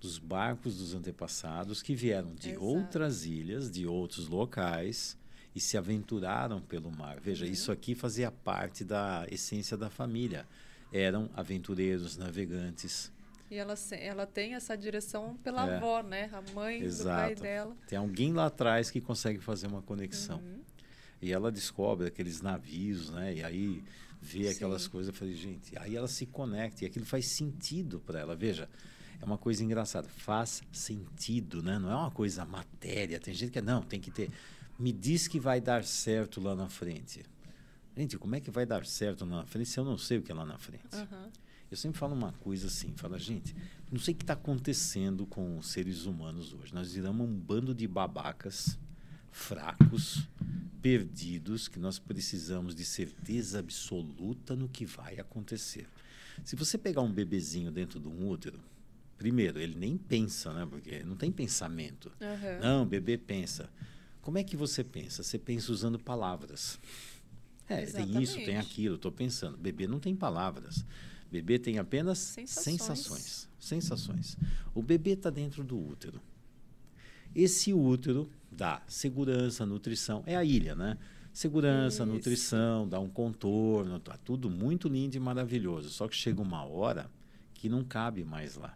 [0.00, 2.64] Dos barcos dos antepassados que vieram de Exato.
[2.64, 5.17] outras ilhas, de outros locais
[5.54, 7.18] e se aventuraram pelo mar.
[7.20, 7.52] Veja, uhum.
[7.52, 10.46] isso aqui fazia parte da essência da família.
[10.92, 13.12] Eram aventureiros, navegantes.
[13.50, 15.76] E ela, ela tem essa direção pela é.
[15.76, 16.30] avó, né?
[16.32, 17.08] A mãe Exato.
[17.08, 17.76] do pai dela.
[17.86, 20.38] Tem alguém lá atrás que consegue fazer uma conexão.
[20.38, 20.60] Uhum.
[21.20, 23.34] E ela descobre aqueles navios, né?
[23.34, 23.82] E aí
[24.20, 24.50] vê Sim.
[24.50, 25.08] aquelas coisas.
[25.08, 28.36] Eu falei, gente, aí ela se conecta e aquilo faz sentido para ela.
[28.36, 28.68] Veja,
[29.20, 30.08] é uma coisa engraçada.
[30.08, 31.78] Faz sentido, né?
[31.78, 33.18] Não é uma coisa matéria.
[33.18, 34.30] Tem gente que é, não, tem que ter
[34.78, 37.24] me diz que vai dar certo lá na frente.
[37.96, 40.22] Gente, como é que vai dar certo lá na frente se eu não sei o
[40.22, 40.94] que é lá na frente?
[40.94, 41.30] Uhum.
[41.70, 43.54] Eu sempre falo uma coisa assim, fala, gente,
[43.90, 46.72] não sei o que está acontecendo com os seres humanos hoje.
[46.72, 48.78] Nós viramos um bando de babacas,
[49.30, 50.26] fracos,
[50.80, 55.86] perdidos, que nós precisamos de certeza absoluta no que vai acontecer.
[56.44, 58.60] Se você pegar um bebezinho dentro de um útero,
[59.18, 60.64] primeiro, ele nem pensa, né?
[60.64, 62.12] Porque não tem pensamento.
[62.20, 62.60] Uhum.
[62.62, 63.68] Não, o bebê pensa.
[64.28, 65.22] Como é que você pensa?
[65.22, 66.78] Você pensa usando palavras.
[67.66, 68.12] É, Exatamente.
[68.12, 69.56] tem isso, tem aquilo, estou pensando.
[69.56, 70.84] Bebê não tem palavras.
[71.32, 72.78] Bebê tem apenas sensações.
[72.78, 73.48] Sensações.
[73.58, 74.36] sensações.
[74.74, 76.20] O bebê está dentro do útero.
[77.34, 80.22] Esse útero dá segurança, nutrição.
[80.26, 80.98] É a ilha, né?
[81.32, 82.12] Segurança, isso.
[82.12, 85.88] nutrição, dá um contorno, tá tudo muito lindo e maravilhoso.
[85.88, 87.10] Só que chega uma hora
[87.54, 88.74] que não cabe mais lá.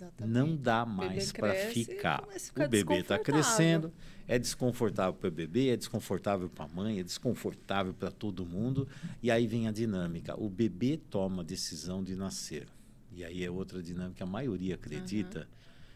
[0.00, 0.32] Exatamente.
[0.32, 2.24] Não dá mais para ficar.
[2.56, 3.92] O bebê está crescendo,
[4.26, 8.88] é desconfortável para o bebê, é desconfortável para a mãe, é desconfortável para todo mundo.
[9.22, 10.40] E aí vem a dinâmica.
[10.40, 12.66] O bebê toma a decisão de nascer.
[13.12, 14.24] E aí é outra dinâmica.
[14.24, 15.46] A maioria acredita uhum.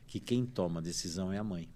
[0.06, 1.68] que quem toma a decisão é a mãe.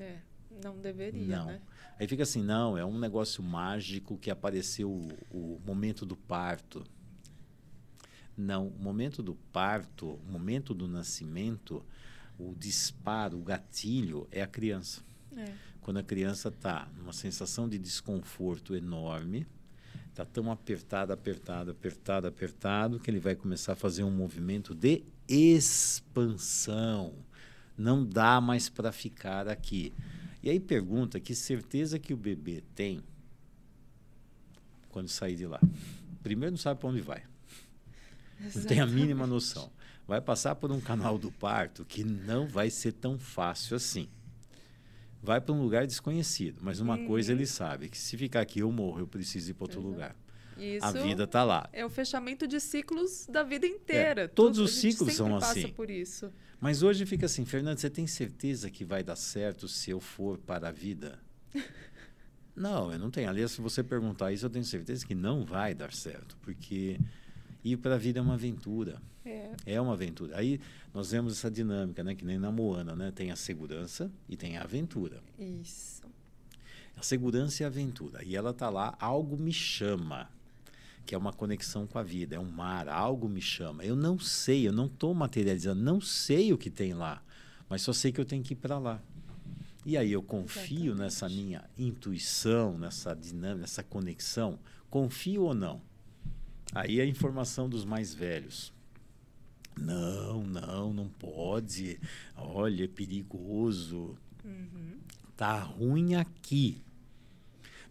[0.00, 0.16] É,
[0.62, 1.46] não deveria, não.
[1.46, 1.60] né?
[1.98, 6.82] Aí fica assim, não, é um negócio mágico que apareceu o, o momento do parto.
[8.36, 11.84] Não, o momento do parto, o momento do nascimento,
[12.38, 15.02] o disparo, o gatilho é a criança.
[15.36, 15.52] É.
[15.80, 19.46] Quando a criança está numa sensação de desconforto enorme,
[20.08, 25.02] está tão apertado, apertado, apertado, apertado, que ele vai começar a fazer um movimento de
[25.28, 27.14] expansão.
[27.76, 29.92] Não dá mais para ficar aqui.
[30.42, 33.02] E aí pergunta que certeza que o bebê tem
[34.90, 35.60] quando sair de lá.
[36.22, 37.29] Primeiro não sabe para onde vai.
[38.40, 38.58] Exatamente.
[38.58, 39.70] Não tem a mínima noção.
[40.06, 44.08] Vai passar por um canal do parto que não vai ser tão fácil assim.
[45.22, 46.60] vai para um lugar desconhecido.
[46.62, 49.64] Mas uma coisa ele sabe, que se ficar aqui eu morro, eu preciso ir para
[49.64, 49.92] outro Exato.
[49.92, 50.16] lugar.
[50.58, 51.68] Isso a vida está lá.
[51.72, 54.22] É o fechamento de ciclos da vida inteira.
[54.22, 55.68] É, todos Tudo, os ciclos são assim.
[55.68, 56.30] por isso.
[56.60, 60.36] Mas hoje fica assim, Fernando, você tem certeza que vai dar certo se eu for
[60.38, 61.18] para a vida?
[62.54, 63.28] não, eu não tenho.
[63.30, 66.98] Aliás, se você perguntar isso, eu tenho certeza que não vai dar certo, porque
[67.64, 69.00] ir para a vida é uma aventura.
[69.24, 69.52] É.
[69.66, 70.38] é uma aventura.
[70.38, 70.60] Aí
[70.94, 72.14] nós vemos essa dinâmica, né?
[72.14, 73.12] Que nem na Moana, né?
[73.14, 75.22] Tem a segurança e tem a aventura.
[75.38, 76.02] Isso.
[76.96, 78.24] A segurança e a aventura.
[78.24, 80.28] E ela tá lá, algo me chama,
[81.06, 83.84] que é uma conexão com a vida, é um mar, algo me chama.
[83.84, 87.22] Eu não sei, eu não estou materializando, não sei o que tem lá,
[87.68, 89.02] mas só sei que eu tenho que ir para lá.
[89.84, 90.98] E aí eu confio Exatamente.
[90.98, 94.58] nessa minha intuição, nessa dinâmica, nessa conexão.
[94.90, 95.80] Confio ou não?
[96.74, 98.72] Aí a informação dos mais velhos.
[99.76, 101.98] Não, não, não pode.
[102.36, 104.16] Olha, é perigoso.
[104.44, 104.98] Uhum.
[105.36, 106.82] Tá ruim aqui.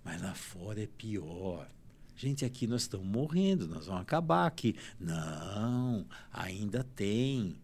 [0.03, 1.67] Mas lá fora é pior.
[2.15, 4.75] Gente, aqui nós estamos morrendo, nós vamos acabar aqui.
[4.99, 7.55] Não, ainda tem.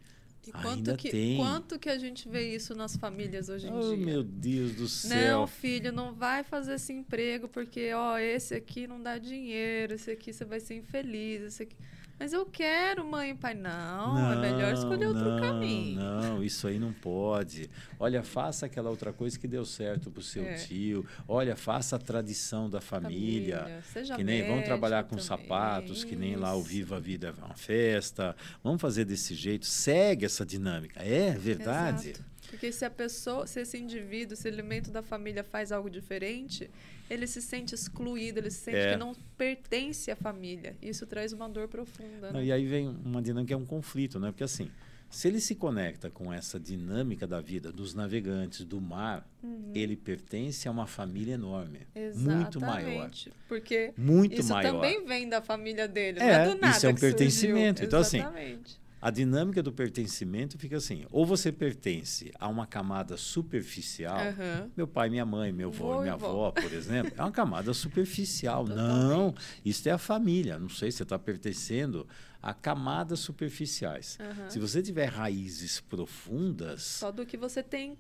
[0.47, 1.37] E quanto Ainda que, tem.
[1.37, 4.05] quanto que a gente vê isso nas famílias hoje em oh, dia?
[4.05, 5.39] meu Deus do céu.
[5.39, 10.11] Não, filho, não vai fazer esse emprego porque, ó, esse aqui não dá dinheiro, esse
[10.11, 11.75] aqui você vai ser infeliz, esse aqui...
[12.17, 13.53] Mas eu quero, mãe e pai.
[13.53, 16.01] Não, não é melhor escolher outro não, caminho.
[16.01, 17.69] Não, isso aí não pode.
[17.99, 20.53] Olha, faça aquela outra coisa que deu certo para o seu é.
[20.53, 21.05] tio.
[21.27, 23.59] Olha, faça a tradição da família.
[23.59, 23.83] família.
[23.91, 25.25] Seja que nem vamos trabalhar com também.
[25.25, 26.07] sapatos, isso.
[26.07, 28.35] que nem lá o Viva a Vida é uma festa.
[28.63, 29.65] Vamos fazer desse jeito.
[29.65, 31.01] Segue essa dinâmica.
[31.03, 32.11] É verdade.
[32.11, 32.34] Exato.
[32.55, 36.71] Porque se a pessoa, se esse indivíduo, se elemento da família faz algo diferente,
[37.09, 38.91] ele se sente excluído, ele se sente é.
[38.93, 40.73] que não pertence à família.
[40.81, 42.31] Isso traz uma dor profunda.
[42.31, 42.45] Não, né?
[42.45, 44.31] E aí vem uma dinâmica, é um conflito, né?
[44.31, 44.71] Porque assim,
[45.09, 49.73] se ele se conecta com essa dinâmica da vida dos navegantes do mar, uhum.
[49.75, 53.11] ele pertence a uma família enorme, Exatamente, muito maior.
[53.49, 54.71] Porque muito isso maior.
[54.71, 57.79] também vem da família dele, é, não é do nada Isso é um pertencimento.
[57.79, 57.87] Surgiu.
[57.87, 58.71] Então assim, Exatamente.
[58.71, 64.71] assim, a dinâmica do pertencimento fica assim: ou você pertence a uma camada superficial, uhum.
[64.75, 68.65] meu pai, minha mãe, meu avô, minha avó, por exemplo, é uma camada superficial.
[68.65, 70.57] Não, isso é a família.
[70.57, 72.07] Não sei se você está pertencendo
[72.41, 74.17] a camadas superficiais.
[74.19, 74.49] Uhum.
[74.49, 76.81] Se você tiver raízes profundas.
[76.81, 77.95] Só do que você tem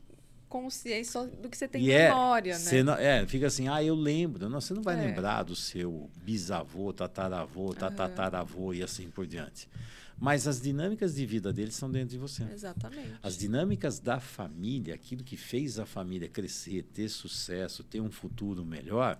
[0.49, 2.83] consciência só do que você tem memória, é, né?
[2.83, 4.49] Não, é, fica assim, ah, eu lembro.
[4.49, 5.05] Não, você não vai é.
[5.05, 8.73] lembrar do seu bisavô, tataravô, tatataravô uhum.
[8.73, 9.69] e assim por diante.
[10.17, 12.43] Mas as dinâmicas de vida deles são dentro de você.
[12.43, 13.15] Exatamente.
[13.21, 18.65] As dinâmicas da família, aquilo que fez a família crescer, ter sucesso, ter um futuro
[18.65, 19.19] melhor,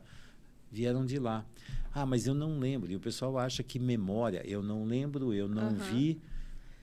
[0.72, 1.46] vieram de lá.
[1.94, 2.92] Ah, mas eu não lembro.
[2.92, 5.78] E o pessoal acha que memória, eu não lembro, eu não uhum.
[5.78, 6.22] vi.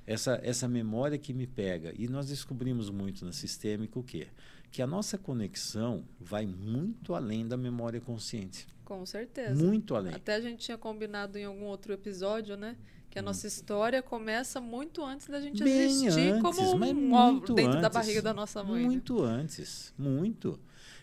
[0.05, 1.95] Essa, essa memória que me pega.
[1.97, 4.27] E nós descobrimos muito na sistêmica o quê?
[4.71, 8.67] Que a nossa conexão vai muito além da memória consciente.
[8.85, 9.55] Com certeza.
[9.55, 10.13] Muito além.
[10.13, 12.77] Até a gente tinha combinado em algum outro episódio, né?
[13.13, 17.55] Que a nossa história começa muito antes da gente Bem existir antes, como um óvulo
[17.55, 18.85] dentro antes, da barriga da nossa mãe.
[18.85, 18.89] Né?
[18.89, 19.29] Muito né?
[19.29, 20.59] antes, muito.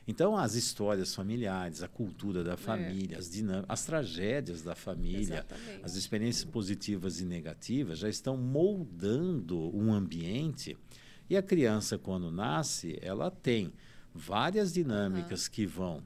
[0.08, 3.20] Então, as histórias familiares, a cultura da família, é.
[3.20, 3.30] as,
[3.68, 5.82] as tragédias da família, Exatamente.
[5.84, 10.76] as experiências positivas e negativas já estão moldando um ambiente.
[11.30, 13.72] E a criança, quando nasce, ela tem
[14.12, 15.52] várias dinâmicas uhum.
[15.52, 16.04] que vão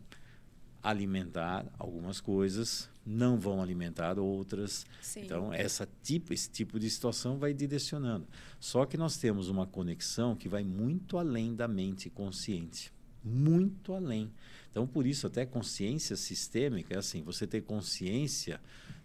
[0.84, 4.86] alimentar algumas coisas, não vão alimentar outras.
[5.02, 5.22] Sim.
[5.22, 8.28] Então, essa tipo, esse tipo de situação vai direcionando.
[8.60, 12.92] Só que nós temos uma conexão que vai muito além da mente consciente.
[13.24, 14.30] Muito além.
[14.70, 18.60] Então, por isso, até consciência sistêmica é assim: você ter consciência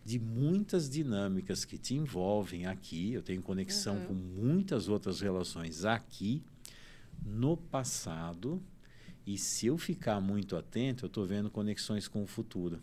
[0.04, 3.12] de muitas dinâmicas que te envolvem aqui.
[3.12, 4.06] Eu tenho conexão uhum.
[4.06, 6.42] com muitas outras relações aqui,
[7.24, 8.60] no passado
[9.28, 12.80] e se eu ficar muito atento, eu estou vendo conexões com o futuro.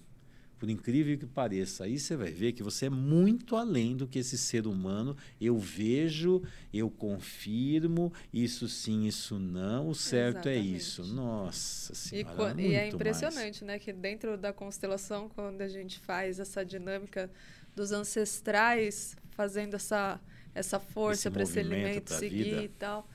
[0.59, 4.19] Por incrível que pareça, aí você vai ver que você é muito além do que
[4.19, 5.17] esse ser humano.
[5.41, 10.73] Eu vejo, eu confirmo, isso sim, isso não, o certo é Exatamente.
[10.73, 11.03] é isso.
[11.15, 12.61] Nossa Senhora.
[12.61, 13.79] E, e é impressionante, mais.
[13.79, 13.79] né?
[13.79, 17.27] Que dentro da constelação, quando a gente faz essa dinâmica
[17.75, 20.21] dos ancestrais fazendo essa,
[20.53, 22.63] essa força para esse alimento seguir vida.
[22.63, 23.09] e tal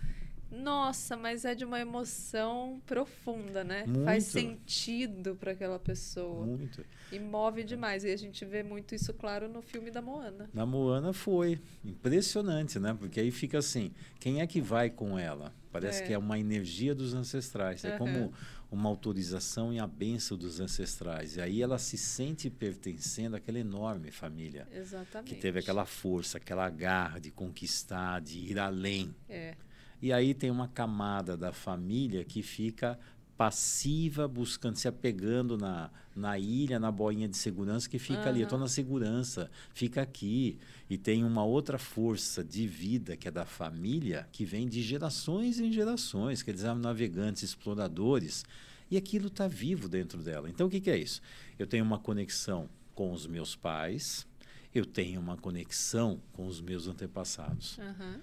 [0.50, 3.84] nossa, mas é de uma emoção profunda, né?
[3.86, 4.04] Muito.
[4.04, 6.44] Faz sentido para aquela pessoa.
[6.44, 6.84] Muito.
[7.12, 8.04] E move demais.
[8.04, 10.50] E a gente vê muito isso, claro, no filme da Moana.
[10.52, 11.60] Na Moana foi.
[11.84, 12.96] Impressionante, né?
[12.98, 15.54] Porque aí fica assim: quem é que vai com ela?
[15.70, 16.06] Parece é.
[16.06, 17.84] que é uma energia dos ancestrais.
[17.84, 18.32] É como
[18.70, 21.36] uma autorização e a benção dos ancestrais.
[21.36, 24.66] E aí ela se sente pertencendo àquela enorme família.
[24.72, 25.28] Exatamente.
[25.28, 29.14] Que teve aquela força, aquela garra de conquistar, de ir além.
[29.28, 29.54] É.
[30.02, 32.98] E aí tem uma camada da família que fica
[33.40, 38.28] passiva, buscando, se apegando na, na ilha, na boinha de segurança que fica uhum.
[38.28, 38.40] ali.
[38.40, 40.58] Eu estou na segurança, fica aqui.
[40.90, 45.58] E tem uma outra força de vida, que é da família, que vem de gerações
[45.58, 48.44] em gerações, que eles são navegantes, exploradores,
[48.90, 50.50] e aquilo está vivo dentro dela.
[50.50, 51.22] Então, o que, que é isso?
[51.58, 54.26] Eu tenho uma conexão com os meus pais,
[54.74, 57.78] eu tenho uma conexão com os meus antepassados.
[57.78, 58.20] Uhum.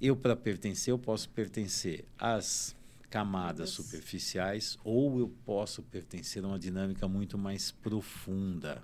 [0.00, 2.76] Eu, para pertencer, eu posso pertencer às
[3.10, 8.82] camadas superficiais ou eu posso pertencer a uma dinâmica muito mais profunda.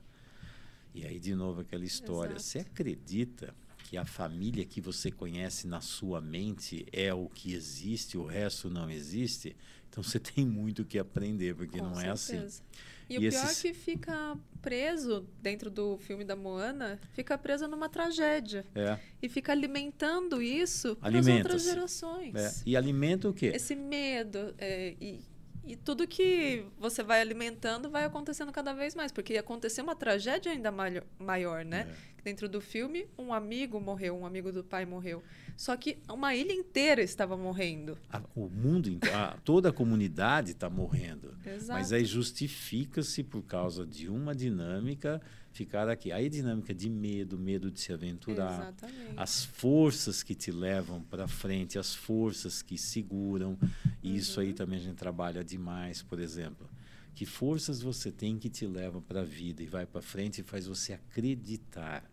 [0.95, 2.35] E aí, de novo, aquela história.
[2.35, 2.43] Exato.
[2.43, 3.55] Você acredita
[3.95, 8.69] que a família que você conhece na sua mente é o que existe, o resto
[8.69, 9.55] não existe?
[9.89, 12.35] Então você tem muito que aprender, porque Com não certeza.
[12.35, 12.63] é assim.
[13.09, 17.69] E, e o pior é que fica preso dentro do filme da Moana, fica preso
[17.69, 18.65] numa tragédia.
[18.75, 18.99] É.
[19.23, 22.35] E fica alimentando isso para as outras gerações.
[22.35, 22.53] É.
[22.67, 23.53] E alimenta o quê?
[23.55, 24.55] Esse medo.
[24.59, 25.21] É, e,
[25.67, 29.97] e tudo que você vai alimentando vai acontecendo cada vez mais, porque ia acontecer uma
[29.97, 30.73] tragédia ainda
[31.19, 31.89] maior, né?
[32.11, 32.15] É.
[32.25, 35.23] Dentro do filme, um amigo morreu, um amigo do pai morreu.
[35.57, 37.99] Só que uma ilha inteira estava morrendo.
[38.11, 41.37] A, o mundo, a, toda a comunidade está morrendo.
[41.45, 41.79] Exato.
[41.79, 45.21] Mas aí justifica-se por causa de uma dinâmica
[45.55, 46.13] ficar aqui.
[46.13, 49.15] Aí dinâmica de medo, medo de se aventurar, Exatamente.
[49.17, 53.57] as forças que te levam para frente, as forças que seguram.
[54.03, 54.17] E uhum.
[54.17, 54.55] isso aí uhum.
[54.55, 56.69] também a gente trabalha demais, por exemplo.
[57.15, 60.45] Que forças você tem que te levam para a vida e vai para frente e
[60.45, 62.05] faz você acreditar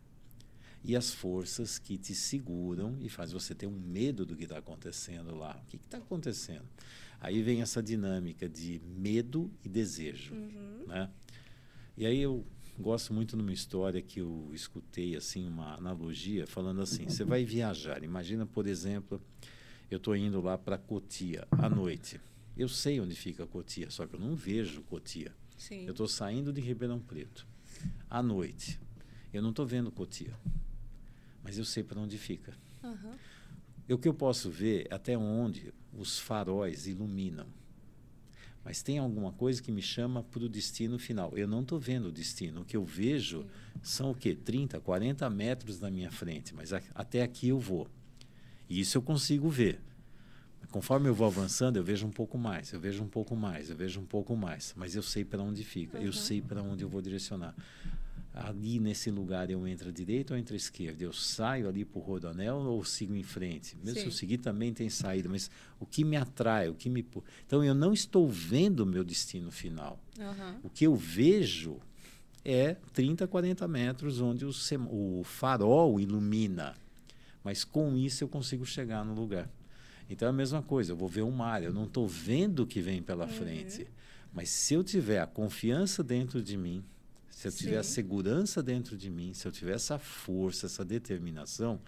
[0.83, 4.57] e as forças que te seguram e faz você ter um medo do que está
[4.57, 5.59] acontecendo lá.
[5.63, 6.65] O que está acontecendo?
[7.19, 10.85] Aí vem essa dinâmica de medo e desejo, uhum.
[10.87, 11.09] né?
[11.95, 12.43] E aí eu
[12.81, 18.03] gosto muito numa história que eu escutei assim uma analogia falando assim: você vai viajar.
[18.03, 19.21] Imagina, por exemplo,
[19.89, 22.19] eu estou indo lá para Cotia à noite.
[22.57, 25.33] Eu sei onde fica Cotia, só que eu não vejo Cotia.
[25.57, 25.85] Sim.
[25.85, 27.47] Eu estou saindo de Ribeirão Preto
[28.09, 28.79] à noite.
[29.31, 30.33] Eu não estou vendo Cotia
[31.43, 32.53] mas eu sei para onde fica.
[32.83, 33.15] Uhum.
[33.89, 37.47] O que eu posso ver é até onde os faróis iluminam.
[38.63, 41.31] Mas tem alguma coisa que me chama para o destino final.
[41.35, 42.61] Eu não estou vendo o destino.
[42.61, 43.45] O que eu vejo
[43.81, 44.35] são o quê?
[44.35, 46.53] 30, 40 metros na minha frente.
[46.53, 47.87] Mas a, até aqui eu vou.
[48.69, 49.79] E isso eu consigo ver.
[50.69, 53.75] Conforme eu vou avançando, eu vejo um pouco mais, eu vejo um pouco mais, eu
[53.75, 54.73] vejo um pouco mais.
[54.77, 56.05] Mas eu sei para onde fica, uhum.
[56.05, 57.53] eu sei para onde eu vou direcionar
[58.33, 61.03] ali nesse lugar eu entro à direita ou entro à esquerda?
[61.03, 63.75] Eu saio ali para o rodoanel ou sigo em frente?
[63.77, 64.01] Mesmo Sim.
[64.01, 67.05] se eu seguir também tem saída, mas o que me atrai, o que me...
[67.45, 69.99] Então eu não estou vendo o meu destino final.
[70.17, 70.59] Uhum.
[70.63, 71.79] O que eu vejo
[72.43, 74.79] é 30, 40 metros onde o, sem...
[74.79, 76.75] o farol ilumina.
[77.43, 79.49] Mas com isso eu consigo chegar no lugar.
[80.09, 82.67] Então é a mesma coisa, eu vou ver o mar, eu não estou vendo o
[82.67, 83.31] que vem pela uhum.
[83.31, 83.87] frente.
[84.33, 86.83] Mas se eu tiver a confiança dentro de mim,
[87.31, 91.81] se eu tiver a segurança dentro de mim, se eu tiver essa força, essa determinação,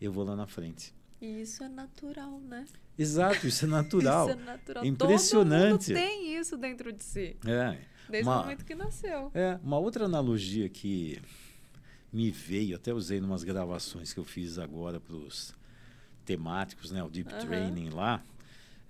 [0.00, 0.94] eu vou lá na frente.
[1.20, 2.64] E isso é natural, né?
[2.96, 4.30] Exato, isso é natural.
[4.30, 4.84] isso é natural.
[4.84, 5.86] Impressionante.
[5.88, 7.36] Todo mundo tem isso dentro de si.
[7.44, 7.78] É.
[8.08, 9.30] Desde uma, o momento que nasceu.
[9.34, 11.20] É, uma outra analogia que
[12.12, 15.54] me veio, até usei em umas gravações que eu fiz agora para os
[16.24, 17.40] temáticos, né, o Deep uhum.
[17.40, 18.22] Training lá,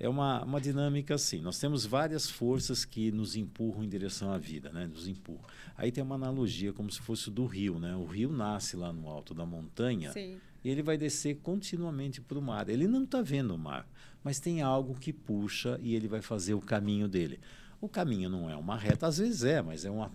[0.01, 1.43] é uma, uma dinâmica assim.
[1.43, 4.87] Nós temos várias forças que nos empurram em direção à vida, né?
[4.87, 5.45] Nos empurram.
[5.77, 7.95] Aí tem uma analogia como se fosse do rio, né?
[7.95, 10.39] O rio nasce lá no alto da montanha Sim.
[10.65, 12.71] e ele vai descer continuamente para o mar.
[12.71, 13.87] Ele não está vendo o mar,
[14.25, 17.39] mas tem algo que puxa e ele vai fazer o caminho dele.
[17.79, 20.11] O caminho não é uma reta, às vezes é, mas é uma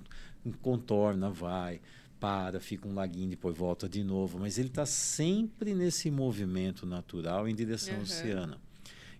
[0.63, 1.79] contorna, vai,
[2.19, 4.39] para, fica um laguinho, depois volta de novo.
[4.39, 7.99] Mas ele está sempre nesse movimento natural em direção uhum.
[7.99, 8.64] ao oceano.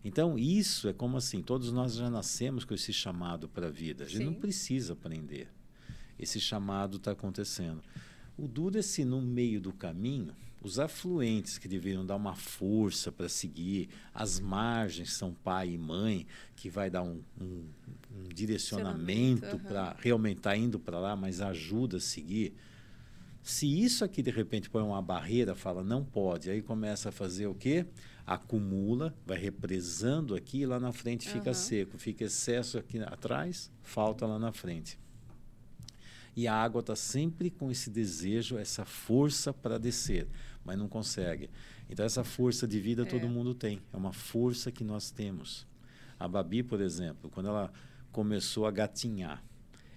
[0.06, 4.04] Então, isso é como assim: todos nós já nascemos com esse chamado para a vida.
[4.04, 4.26] A gente Sim.
[4.26, 5.48] não precisa aprender.
[6.18, 7.82] Esse chamado está acontecendo.
[8.38, 13.12] O duro é se no meio do caminho, os afluentes que deveriam dar uma força
[13.12, 17.66] para seguir, as margens são pai e mãe, que vai dar um, um,
[18.16, 22.54] um direcionamento para realmente estar tá indo para lá, mas ajuda a seguir.
[23.42, 27.48] Se isso aqui de repente põe uma barreira, fala não pode, aí começa a fazer
[27.48, 27.86] o quê?
[28.26, 31.54] Acumula, vai represando aqui e lá na frente fica uhum.
[31.54, 31.98] seco.
[31.98, 34.98] Fica excesso aqui atrás, falta lá na frente.
[36.36, 40.28] E a água está sempre com esse desejo, essa força para descer,
[40.66, 41.50] mas não consegue.
[41.90, 43.06] Então, essa força de vida é.
[43.06, 43.82] todo mundo tem.
[43.94, 45.66] É uma força que nós temos.
[46.20, 47.72] A Babi, por exemplo, quando ela
[48.12, 49.44] começou a gatinhar,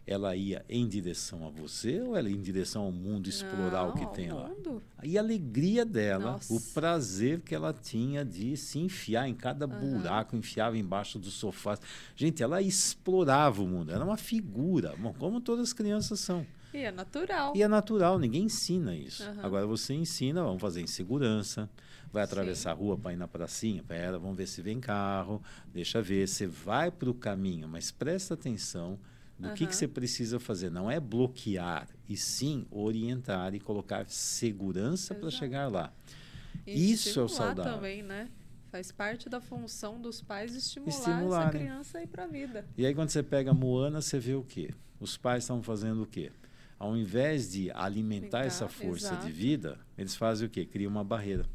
[0.08, 3.90] ela ia em direção a você ou ela ia em direção ao mundo explorar Não,
[3.90, 4.48] o que tem lá?
[4.48, 4.82] mundo.
[5.02, 6.52] E a alegria dela, Nossa.
[6.52, 11.78] o prazer que ela tinha de se enfiar em cada buraco, enfiava embaixo dos sofás.
[12.16, 16.46] Gente, ela explorava o mundo, era uma figura, bom, como todas as crianças são.
[16.72, 17.52] E é natural.
[17.56, 19.22] E é natural, ninguém ensina isso.
[19.22, 19.40] Aham.
[19.42, 21.68] Agora você ensina, vamos fazer em segurança,
[22.12, 25.42] vai atravessar a rua para ir na pracinha, pera, vamos ver se vem carro,
[25.72, 28.98] deixa ver, você vai para o caminho, mas presta atenção
[29.38, 29.72] do que, que Aham.
[29.72, 30.70] você precisa fazer.
[30.70, 35.92] Não é bloquear, e sim orientar e colocar segurança para chegar lá.
[36.66, 37.72] E Isso é o estimular saudável.
[37.74, 38.28] também, né?
[38.70, 41.60] Faz parte da função dos pais estimular, essa Estimularem.
[41.62, 42.66] criança a ir para a vida.
[42.76, 44.70] E aí quando você pega a Moana, você vê o quê?
[45.00, 46.30] Os pais estão fazendo o quê?
[46.78, 49.26] Ao invés de alimentar Alimentar, essa força exato.
[49.26, 50.66] de vida, eles fazem o quê?
[50.66, 51.46] Criam uma barreira.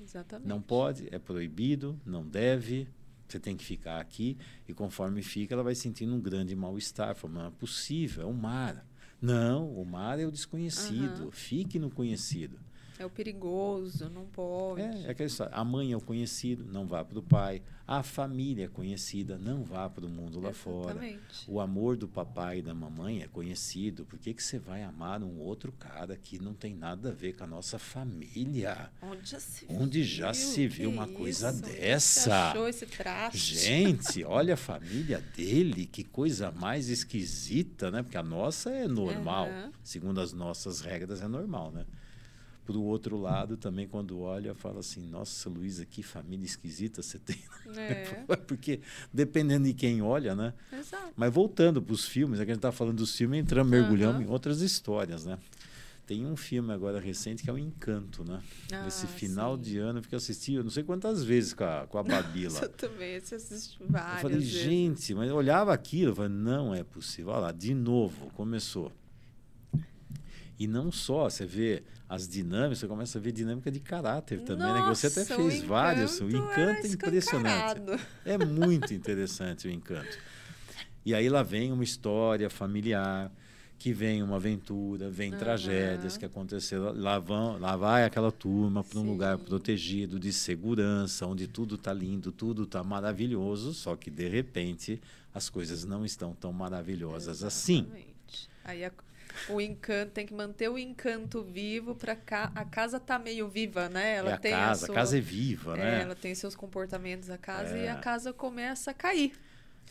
[0.00, 0.48] Exatamente.
[0.48, 2.88] Não pode, é proibido, não deve.
[3.28, 4.36] Você tem que ficar aqui.
[4.68, 7.14] E conforme fica, ela vai sentindo um grande mal-estar.
[7.14, 8.86] Falando, não é possível, é o mar.
[9.20, 11.22] Não, o mar é o desconhecido.
[11.22, 11.30] Aham.
[11.32, 12.58] Fique no conhecido.
[12.98, 14.80] É o perigoso, não pode.
[14.82, 15.52] É, é aquela história.
[15.52, 17.60] A mãe é o conhecido, não vá para o pai.
[17.86, 20.92] A família é conhecida, não vá para o mundo lá fora.
[20.92, 21.44] Exatamente.
[21.46, 24.06] O amor do papai e da mamãe é conhecido.
[24.06, 27.34] Por que, que você vai amar um outro cara que não tem nada a ver
[27.34, 28.90] com a nossa família?
[29.02, 30.34] Onde já se Onde já viu?
[30.34, 31.58] se viu uma coisa isso?
[31.58, 32.50] Você dessa?
[32.50, 33.36] achou esse traço?
[33.36, 38.02] Gente, olha a família dele, que coisa mais esquisita, né?
[38.02, 39.48] Porque a nossa é normal.
[39.48, 39.72] Aham.
[39.82, 41.84] Segundo as nossas regras, é normal, né?
[42.64, 47.36] Por outro lado, também quando olha, fala assim: Nossa, Luísa, que família esquisita você tem.
[47.76, 48.80] É, Porque
[49.12, 50.54] dependendo de quem olha, né?
[50.72, 51.12] exato.
[51.16, 54.16] Mas voltando para os filmes, é que a gente está falando dos filmes, entramos, mergulhamos
[54.22, 54.24] Aham.
[54.24, 55.38] em outras histórias, né?
[56.06, 58.42] Tem um filme agora recente que é o Encanto, né?
[58.84, 59.62] Nesse Ah, final sim.
[59.62, 62.60] de ano, eu assisti, eu não sei quantas vezes com a, com a Babi lá.
[62.64, 64.52] Eu também, você assiste Eu várias falei, vezes.
[64.52, 67.32] gente, mas eu olhava aquilo, eu falei, não é possível.
[67.32, 68.92] Olha lá, de novo, começou.
[70.58, 74.72] E não só, você vê as dinâmicas, você começa a ver dinâmica de caráter também,
[74.72, 74.82] né?
[74.82, 76.20] Que você até Nossa, fez o vários.
[76.20, 77.80] O Encanto é impressionante.
[78.24, 80.16] É muito interessante o encanto.
[81.04, 83.30] E aí lá vem uma história familiar,
[83.78, 85.38] que vem uma aventura, vem Aham.
[85.38, 86.92] tragédias que aconteceram.
[86.94, 89.08] Lá, vão, lá vai aquela turma para um Sim.
[89.10, 95.00] lugar protegido, de segurança, onde tudo está lindo, tudo está maravilhoso, só que de repente
[95.34, 97.80] as coisas não estão tão maravilhosas assim.
[97.80, 98.48] Exatamente.
[98.64, 98.92] Aí a-
[99.48, 102.12] o encanto tem que manter o encanto vivo para
[102.54, 104.16] a casa tá meio viva, né?
[104.16, 106.02] Ela é a tem casa, sua- a casa é viva, é, né?
[106.02, 107.90] ela tem seus comportamentos a casa e É.
[107.90, 109.32] a casa começa a cair.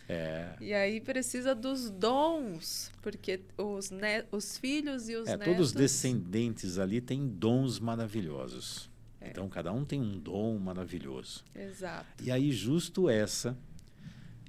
[0.10, 0.50] É.
[0.60, 5.46] E aí precisa dos dons, porque os, ne os filhos e os É, netos...
[5.54, 8.90] todos os descendentes ali têm dons maravilhosos.
[9.22, 9.30] É.
[9.30, 11.46] Então, cada um tem um dom maravilhoso.
[11.56, 12.22] Exato.
[12.22, 13.58] E aí, justo essa.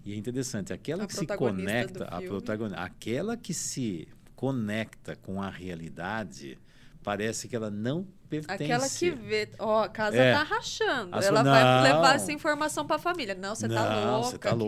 [0.05, 4.09] E é interessante, aquela A que se conecta, a protagonista, aquela que se
[4.45, 6.59] conecta com a realidade,
[7.03, 8.62] parece que ela não pertence.
[8.62, 10.34] Aquela que vê, ó, a casa É.
[10.34, 11.14] tá rachando.
[11.14, 11.82] A Ela sua- vai Não.
[11.82, 13.34] levar essa informação pra família.
[13.34, 14.28] Não, você tá Não, louca.
[14.28, 14.64] você tá que que é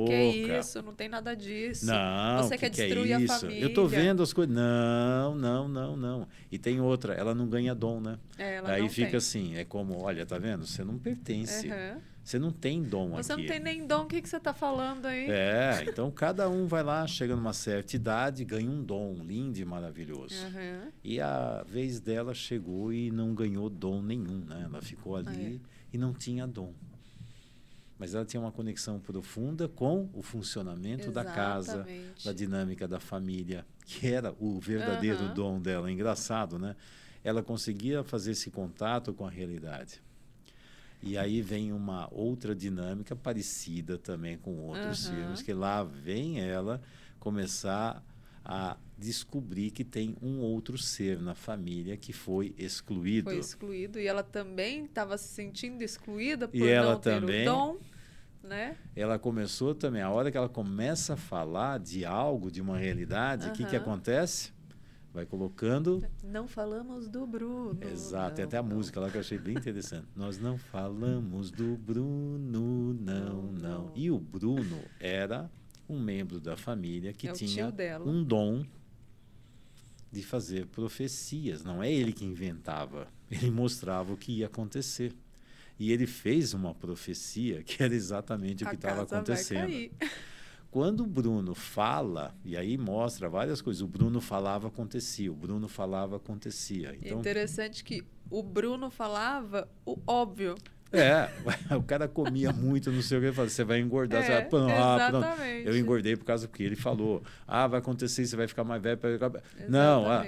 [0.48, 0.58] louca.
[0.60, 0.82] isso?
[0.82, 1.84] Não tem nada disso.
[1.86, 3.46] Não, Você que quer que é destruir a isso?
[3.46, 4.04] Eu tô família.
[4.04, 4.54] vendo as coisas.
[4.54, 6.28] Não, não, não, não.
[6.50, 8.18] E tem outra, ela não ganha dom, né?
[8.38, 9.18] É, ela Aí não fica tem.
[9.18, 10.66] assim, é como, olha, tá vendo?
[10.66, 11.68] Você não pertence.
[11.70, 11.98] Aham.
[12.26, 13.40] Você não tem dom Você aqui.
[13.42, 15.30] não tem nem dom, o que, que você tá falando aí?
[15.30, 19.64] É, então cada um vai lá, chega numa certa idade, ganha um dom lindo e
[19.64, 20.34] maravilhoso.
[20.44, 20.88] Aham.
[21.04, 24.62] E a vez dela chegou e não ganhou dom nenhum, né?
[24.64, 25.62] Ela ficou ali
[25.92, 26.74] e não tinha dom.
[27.96, 32.24] Mas ela tinha uma conexão profunda com o funcionamento da casa, Exatamente.
[32.24, 35.32] da dinâmica da família, que era o verdadeiro Aham.
[35.32, 35.92] dom dela.
[35.92, 36.74] Engraçado, né?
[37.22, 40.04] Ela conseguia fazer esse contato com a realidade.
[41.02, 45.08] E aí vem uma outra dinâmica parecida também com outros Aham.
[45.08, 46.80] filmes, que lá vem ela
[47.20, 48.02] começar
[48.44, 53.30] a descobrir que tem um outro ser na família que foi excluído.
[53.30, 54.00] Foi excluído.
[54.00, 57.42] E ela também estava se sentindo excluída por E ela não ter também.
[57.42, 57.78] o dom,
[58.42, 58.76] né?
[58.94, 63.48] Ela começou também, a hora que ela começa a falar de algo, de uma realidade,
[63.48, 63.82] o que, que Aham.
[63.82, 64.55] acontece?
[65.16, 67.78] Vai colocando Não falamos do Bruno.
[67.90, 68.76] Exato, tem não, até a não.
[68.76, 70.06] música lá que eu achei bem interessante.
[70.14, 73.92] Nós não falamos do Bruno, não, Não, não.
[73.94, 75.50] E o Bruno era
[75.88, 77.72] um membro da família que É o tinha
[78.04, 78.62] um dom
[80.12, 81.64] de fazer profecias.
[81.64, 85.14] Não é ele que inventava, ele mostrava o que ia acontecer.
[85.78, 89.60] E ele fez uma profecia que era exatamente o A que estava casa vai acontecendo.
[89.60, 89.92] cair.
[90.76, 95.68] Quando o Bruno fala, e aí mostra várias coisas, o Bruno falava, acontecia, o Bruno
[95.68, 96.94] falava, acontecia.
[96.94, 100.54] E Então, interessante que o Bruno falava o óbvio.
[100.92, 101.30] É,
[101.74, 104.20] o cara comia muito, não sei o que, ele você vai engordar.
[104.20, 104.48] É, você vai, ah,
[105.08, 105.24] pronto.
[105.24, 105.66] exatamente.
[105.66, 107.22] Eu engordei por causa do que ele falou.
[107.48, 108.98] Ah, vai acontecer, você vai ficar mais velho.
[109.70, 110.26] Não, ah,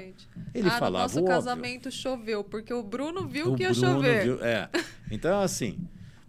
[0.55, 1.35] ele ah, falava no nosso óbvio.
[1.35, 4.23] casamento choveu, porque o Bruno viu O que ia Bruno chover.
[4.23, 4.71] viu- é.
[5.11, 5.79] Então, assim,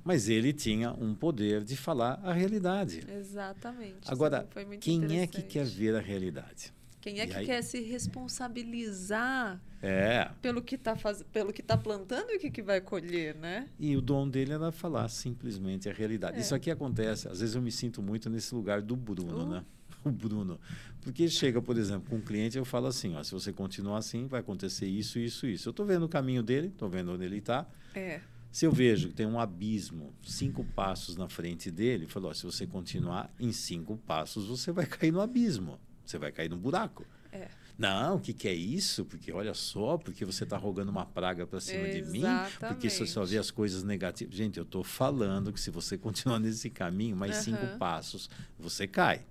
[0.09, 3.01] mas ele tinha um poder de falar a realidade.
[3.07, 4.07] Exatamente.
[4.11, 4.47] Agora,
[4.81, 6.73] quem é que quer ver a realidade?
[6.99, 10.29] Quem é E que aí- quer se responsabilizar É.
[10.41, 11.23] pelo que está faz...
[11.31, 13.67] pelo que tá plantando e o que, que vai colher, né?
[13.79, 16.37] E o dom dele era falar simplesmente a realidade.
[16.37, 16.41] É.
[16.41, 19.49] Isso aqui acontece, às vezes eu me sinto muito nesse lugar do Bruno, Uh.
[19.49, 19.65] né?
[20.03, 20.57] O Bruno.
[21.01, 24.27] Porque chega, por exemplo, com um cliente, eu falo assim, ó, se você continuar assim,
[24.27, 25.67] vai acontecer isso, isso, isso.
[25.67, 27.67] Eu estou vendo o caminho dele, estou vendo onde ele está.
[27.93, 28.21] É.
[28.51, 32.33] Se eu vejo que tem um abismo cinco passos na frente dele, eu falo, ó,
[32.33, 35.79] se você continuar em cinco passos, você vai cair no abismo.
[36.05, 37.05] Você vai cair no buraco.
[37.31, 37.47] É.
[37.77, 39.05] Não, o que, que é isso?
[39.05, 42.23] Porque olha só, porque você está rogando uma praga para cima de mim,
[42.67, 44.35] porque você só vê as coisas negativas.
[44.35, 47.77] Gente, eu estou falando que se você continuar nesse caminho, mais cinco Aham.
[47.77, 49.25] passos, você cai.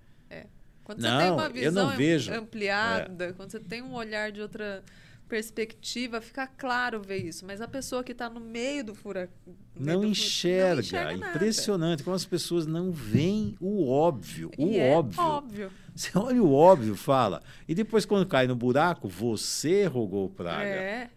[0.84, 2.32] Quando você Não, tem uma eu visão não am- vejo.
[2.32, 2.36] É.
[2.36, 4.82] ampliada, quando você tem um olhar de outra
[5.28, 7.44] perspectiva, fica claro ver isso.
[7.46, 9.32] Mas a pessoa que está no meio do furacão
[9.78, 10.74] Não enxerga.
[10.74, 11.28] não enxerga.
[11.30, 14.50] Impressionante como as pessoas não veem o óbvio.
[14.58, 15.22] O é óbvio.
[15.22, 15.72] óbvio.
[15.94, 17.42] Você olha o óbvio, fala.
[17.66, 20.64] E depois, quando cai no buraco, você rogou praga.
[20.64, 21.10] É.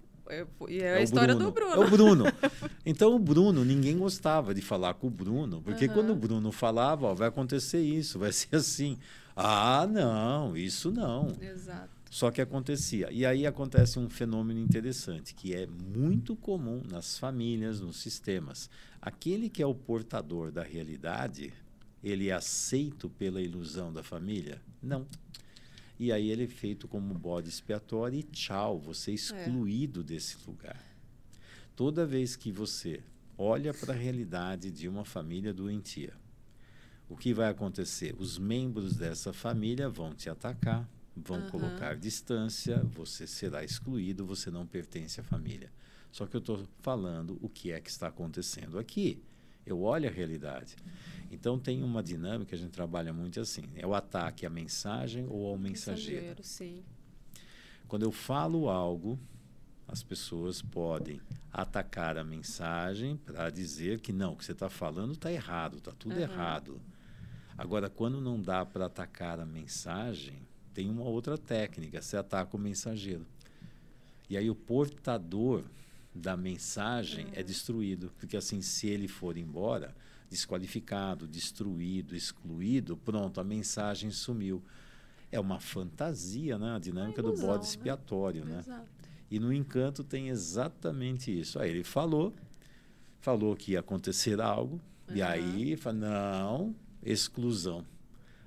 [0.70, 1.52] E é, É a o história Bruno.
[1.52, 1.74] do Bruno.
[1.74, 2.26] É o Bruno.
[2.86, 5.94] Então, o Bruno, ninguém gostava de falar com o Bruno, porque Aham.
[5.94, 8.98] quando o Bruno falava, ó, vai acontecer isso, vai ser assim.
[9.36, 11.28] Ah, não, isso não.
[11.40, 11.90] Exato.
[12.12, 13.10] Só que acontecia.
[13.10, 18.70] E aí acontece um fenômeno interessante, que é muito comum nas famílias, nos sistemas.
[19.02, 21.54] Aquele que é o portador da realidade,
[22.04, 24.62] ele é aceito pela ilusão da família?
[24.84, 25.08] Não.
[25.98, 30.84] E aí ele é feito como bode expiatório e tchau, você é excluído desse lugar.
[31.78, 33.02] Toda vez que você
[33.38, 36.14] olha para a realidade de uma família doentia,
[37.08, 38.14] o que vai acontecer?
[38.20, 41.50] Os membros dessa família vão te atacar, vão Aham.
[41.52, 45.72] colocar distância, você será excluído, você não pertence à família.
[46.12, 49.24] Só que eu estou falando o que é que está acontecendo aqui.
[49.66, 50.76] Eu olho a realidade.
[51.32, 55.48] Então tem uma dinâmica, a gente trabalha muito assim: é o ataque à mensagem ou
[55.48, 56.44] ao mensageiro.
[56.44, 56.84] sim.
[57.88, 59.20] Quando eu falo algo,
[59.88, 65.14] as pessoas podem atacar a mensagem para dizer que não, o que você está falando
[65.14, 66.22] está errado, está tudo Aham.
[66.22, 66.82] errado.
[67.58, 72.60] Agora, quando não dá para atacar a mensagem, tem uma outra técnica: você ataca o
[72.60, 73.26] mensageiro.
[74.30, 75.64] E aí o portador
[76.14, 79.96] da mensagem é destruído, porque assim, se ele for embora,
[80.30, 84.64] desqualificado, destruído, excluído, pronto, a mensagem sumiu.
[85.30, 86.76] É uma fantasia, né?
[86.76, 87.70] A dinâmica do ilusão, bode né?
[87.70, 88.60] expiatório, né?
[88.60, 88.88] Exato.
[89.30, 91.58] E no encanto tem exatamente isso.
[91.58, 92.34] Aí ele falou,
[93.22, 94.82] falou que ia acontecer algo,
[95.14, 95.32] e Aham.
[95.32, 97.86] aí fala, não, exclusão.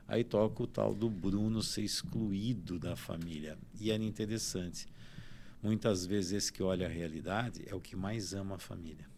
[0.07, 3.59] Aí toca o tal do Bruno ser excluído da família.
[3.81, 4.87] E era interessante.
[5.63, 9.09] Muitas vezes esse que olha a realidade é o que mais ama a família.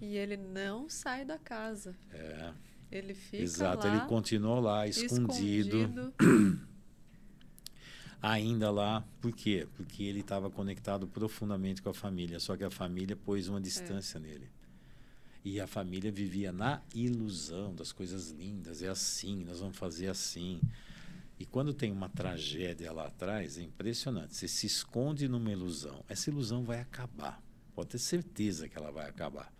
[0.00, 1.94] E ele não sai da casa.
[2.10, 2.52] É,
[2.90, 3.86] Ele fica exato.
[3.86, 6.14] lá Ele continuou lá, escondido, escondido.
[8.20, 9.04] ainda lá.
[9.20, 9.68] Por quê?
[9.76, 14.18] Porque ele estava conectado profundamente com a família, só que a família pôs uma distância
[14.18, 14.48] nele.
[15.44, 20.58] E a família vivia na ilusão das coisas lindas, é assim, nós vamos fazer assim.
[21.38, 24.34] E quando tem uma tragédia lá atrás, é impressionante.
[24.34, 26.02] Você se esconde numa ilusão.
[26.08, 27.42] Essa ilusão vai acabar.
[27.74, 29.52] Pode ter certeza que ela vai acabar.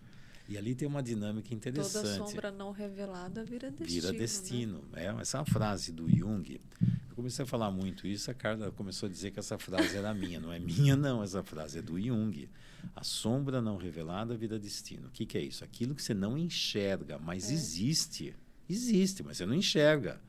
[0.49, 2.19] E ali tem uma dinâmica interessante.
[2.19, 3.89] Toda sombra não revelada vira destino.
[3.89, 4.19] Vira né?
[4.19, 4.85] destino.
[4.95, 6.61] É, essa é uma frase do Jung.
[6.81, 10.13] Eu comecei a falar muito isso, a Carla começou a dizer que essa frase era
[10.15, 10.39] minha.
[10.41, 12.49] Não é minha, não, essa frase é do Jung.
[12.95, 15.09] A sombra não revelada vira destino.
[15.09, 15.65] O que, que é isso?
[15.65, 17.55] Aquilo que você não enxerga, mas É.
[17.55, 18.35] existe.
[18.69, 20.21] Existe, mas você não enxerga.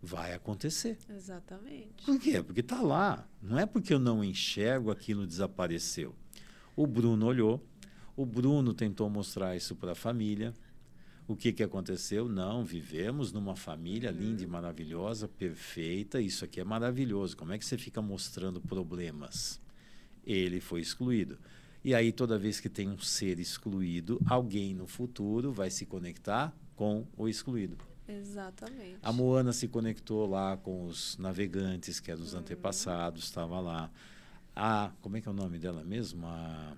[0.00, 0.96] Vai acontecer.
[1.08, 2.04] Exatamente.
[2.04, 2.42] Por quê?
[2.42, 3.26] Porque está lá.
[3.42, 6.14] Não é porque eu não enxergo aquilo desapareceu.
[6.76, 7.64] O Bruno olhou,
[8.16, 10.54] o Bruno tentou mostrar isso para a família.
[11.26, 12.28] O que, que aconteceu?
[12.28, 16.20] Não, vivemos numa família linda e maravilhosa, perfeita.
[16.20, 17.36] Isso aqui é maravilhoso.
[17.36, 19.60] Como é que você fica mostrando problemas?
[20.24, 21.38] Ele foi excluído.
[21.84, 26.54] E aí, toda vez que tem um ser excluído, alguém no futuro vai se conectar
[26.76, 27.76] com o excluído.
[28.06, 28.98] Exatamente.
[29.02, 33.90] A Moana se conectou lá com os navegantes, que eram os antepassados, estava lá.
[34.56, 36.26] A, como é que é o nome dela mesmo?
[36.26, 36.74] A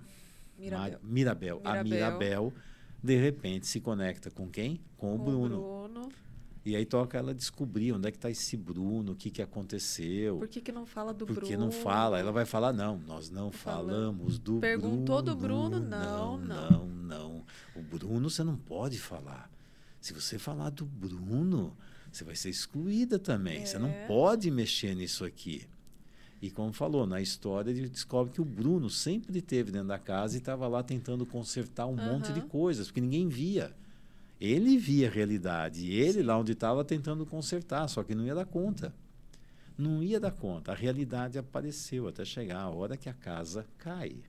[0.59, 0.99] Mirabel.
[1.01, 1.61] Ma- Mirabel.
[1.63, 1.89] A Mirabel.
[1.89, 2.53] Mirabel,
[3.01, 4.79] de repente, se conecta com quem?
[4.97, 5.57] Com o Com Bruno.
[5.89, 6.09] Bruno.
[6.63, 10.37] E aí toca ela descobrir onde é que está esse Bruno, o que, que aconteceu.
[10.37, 11.47] Por que, que não fala do Por Bruno?
[11.47, 12.19] que não fala?
[12.19, 13.89] Ela vai falar, não, nós não Falando.
[13.89, 15.23] falamos do Perguntou Bruno.
[15.23, 15.79] do Bruno?
[15.79, 17.45] Não, Não, não, não.
[17.83, 19.49] Bruno você não pode falar.
[19.99, 21.75] Se você falar do Bruno,
[22.11, 23.63] você vai ser excluída também.
[23.63, 23.65] É.
[23.65, 24.05] Você não é.
[24.05, 25.67] pode mexer nisso aqui.
[26.41, 30.35] E como falou, na história ele descobre que o Bruno sempre esteve dentro da casa
[30.35, 32.13] e estava lá tentando consertar um uhum.
[32.13, 33.75] monte de coisas, porque ninguém via.
[34.41, 38.33] Ele via a realidade, e ele lá onde estava tentando consertar, só que não ia
[38.33, 38.91] dar conta.
[39.77, 40.71] Não ia dar conta.
[40.71, 44.23] A realidade apareceu até chegar a hora que a casa cai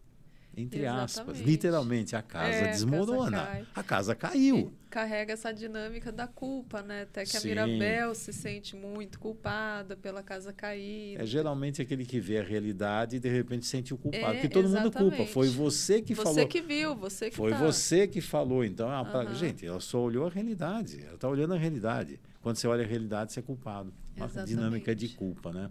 [0.57, 1.05] entre Exatamente.
[1.05, 1.41] aspas.
[1.41, 3.43] Literalmente, a casa é, desmorona.
[3.43, 4.59] A casa, a casa caiu.
[4.59, 7.03] E carrega essa dinâmica da culpa, né?
[7.03, 7.39] Até que Sim.
[7.39, 11.19] a Mirabel se sente muito culpada pela casa cair.
[11.19, 14.25] É geralmente aquele que vê a realidade e de repente sente o culpado.
[14.25, 14.99] É, porque todo exatamente.
[14.99, 15.33] mundo culpa.
[15.33, 16.35] Foi você que você falou.
[16.35, 17.59] Você que viu, você que Foi tá.
[17.59, 18.63] você que falou.
[18.63, 19.35] Então, uhum.
[19.35, 21.03] gente, ela só olhou a realidade.
[21.03, 22.21] Ela está olhando a realidade.
[22.43, 23.95] Quando você olha a realidade, você é culpado.
[24.15, 24.49] Uma exatamente.
[24.55, 25.71] dinâmica de culpa, né?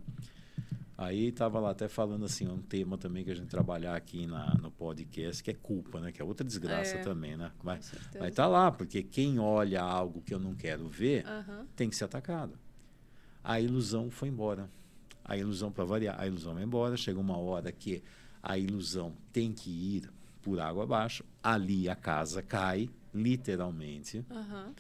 [1.02, 4.54] Aí estava lá até falando assim, um tema também que a gente trabalhar aqui na,
[4.62, 6.12] no podcast, que é culpa, né?
[6.12, 7.52] Que é outra desgraça é, também, né?
[7.64, 11.66] Mas, mas tá lá, porque quem olha algo que eu não quero ver uhum.
[11.76, 12.54] tem que ser atacado.
[13.43, 14.70] A ilusão foi embora.
[15.26, 16.95] A ilusão, para variar, a ilusão vai embora.
[16.95, 18.04] Chega uma hora que
[18.43, 20.08] a ilusão tem que ir
[20.39, 21.26] por água abaixo.
[21.41, 24.24] Ali a casa cai, literalmente.
[24.30, 24.72] Uhum.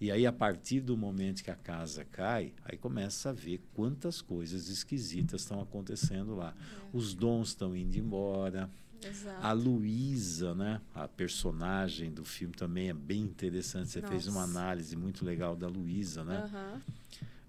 [0.00, 4.20] E aí, a partir do momento que a casa cai, aí começa a ver quantas
[4.20, 6.54] coisas esquisitas estão acontecendo lá.
[6.54, 6.96] É.
[6.96, 8.70] Os dons estão indo embora.
[9.02, 9.44] Exato.
[9.44, 10.80] A Luísa, né?
[10.94, 13.90] A personagem do filme também é bem interessante.
[13.90, 14.12] Você Nossa.
[14.12, 16.50] fez uma análise muito legal da Luísa, né?
[16.52, 16.80] Uhum.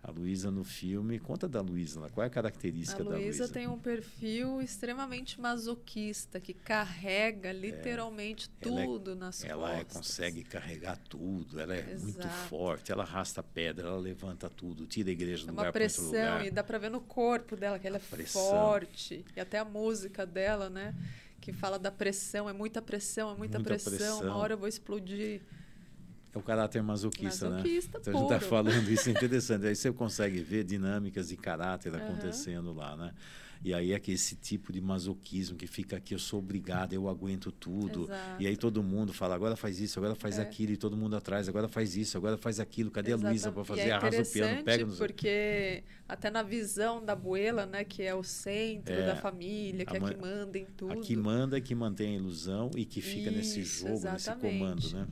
[0.08, 3.24] A Luísa no filme, conta da Luísa, qual é a característica a da Luísa?
[3.24, 9.68] A Luísa tem um perfil extremamente masoquista, que carrega literalmente é, tudo é, nas ela
[9.68, 9.76] costas.
[9.76, 12.03] Ela consegue carregar tudo, ela é Exato.
[12.03, 15.84] muito forte, ela arrasta pedra, ela levanta tudo, tira a igreja do é lugar para
[15.84, 16.45] outro lugar.
[16.45, 18.41] E dá para ver no corpo dela que ela a é pressão.
[18.41, 19.26] forte.
[19.36, 20.95] E até a música dela, né?
[21.41, 24.58] Que fala da pressão, é muita pressão, é muita, muita pressão, pressão, uma hora eu
[24.58, 25.41] vou explodir.
[26.38, 28.01] É o caráter masoquista, masoquista né?
[28.01, 28.17] Então puro.
[28.17, 29.65] a gente está falando isso, é interessante.
[29.67, 31.99] aí você consegue ver dinâmicas de caráter uhum.
[31.99, 33.13] acontecendo lá, né?
[33.63, 37.07] E aí é que esse tipo de masoquismo que fica aqui, eu sou obrigado, eu
[37.09, 38.03] aguento tudo.
[38.03, 38.41] Exato.
[38.43, 40.41] E aí todo mundo fala, agora faz isso, agora faz é.
[40.41, 42.91] aquilo, e todo mundo atrás, agora faz isso, agora faz aquilo.
[42.91, 43.25] Cadê Exato.
[43.25, 43.88] a Luísa para fazer?
[43.88, 44.97] E é Arrasa o piano, pega nos...
[44.97, 49.95] porque até na visão da Buela, né, que é o centro é, da família, que
[49.95, 50.93] é a que manda em tudo.
[50.93, 54.43] A que manda é que mantém a ilusão e que fica isso, nesse jogo, exatamente.
[54.43, 55.07] nesse comando, né?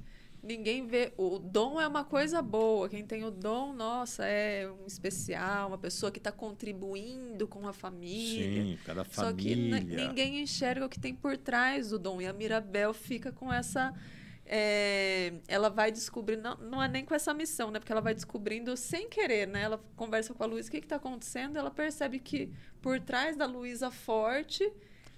[0.46, 1.12] Ninguém vê.
[1.18, 2.88] O dom é uma coisa boa.
[2.88, 7.74] Quem tem o dom, nossa, é um especial, uma pessoa que está contribuindo com a
[7.74, 8.64] família.
[8.64, 9.80] Sim, cada família.
[9.80, 12.22] Só que ninguém enxerga o que tem por trás do dom.
[12.22, 13.94] E a Mirabel fica com essa.
[14.48, 17.80] É, ela vai descobrindo, não, não é nem com essa missão, né?
[17.80, 19.64] Porque ela vai descobrindo sem querer, né?
[19.64, 21.58] Ela conversa com a Luísa, o que está acontecendo?
[21.58, 24.72] Ela percebe que por trás da Luísa forte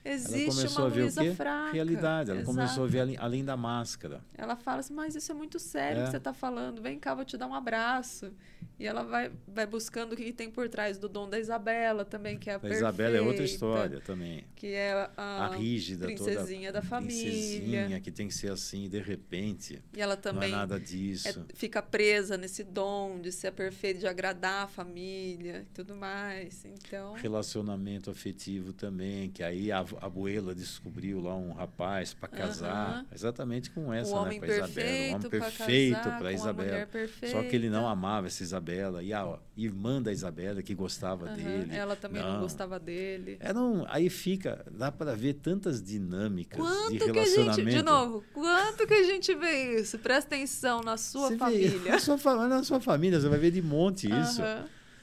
[0.08, 1.34] Existe ela começou uma a ver Luísa o quê?
[1.34, 1.74] fraca.
[1.74, 2.32] Realidade.
[2.32, 2.56] Ela Exato.
[2.56, 4.22] começou a ver além, além, da máscara.
[4.38, 6.06] Ela fala assim, mas isso é muito sério é.
[6.06, 6.82] que você está falando.
[6.82, 8.32] Vem cá, vou te dar um abraço.
[8.80, 12.38] E ela vai, vai buscando o que tem por trás do dom da Isabela também,
[12.38, 14.46] que é a, a perfeita, Isabela é outra história também.
[14.56, 17.32] Que é a, a rígida, princesinha toda, da família.
[17.32, 19.82] Princesinha, que tem que ser assim, de repente.
[19.96, 21.28] E ela também não é nada disso.
[21.28, 26.64] É, fica presa nesse dom de ser perfeita, de agradar a família e tudo mais.
[26.64, 27.14] Então...
[27.14, 33.94] Relacionamento afetivo também, que aí a abuela descobriu lá um rapaz para casar, exatamente com
[33.94, 36.90] essa, o né, para Isabela, o homem perfeito para Isabela.
[37.32, 41.76] Só que ele não amava essa Isabela e a irmã da Isabela que gostava dele.
[41.76, 43.38] Ela também não, não gostava dele.
[43.40, 47.56] Era um, aí fica, dá para ver tantas dinâmicas quanto de relacionamento.
[47.56, 49.98] Que a gente, de novo, quanto que a gente vê isso?
[50.00, 51.80] Presta atenção na sua você família.
[51.80, 54.42] Vê, na, sua, na sua família, você vai ver de monte isso.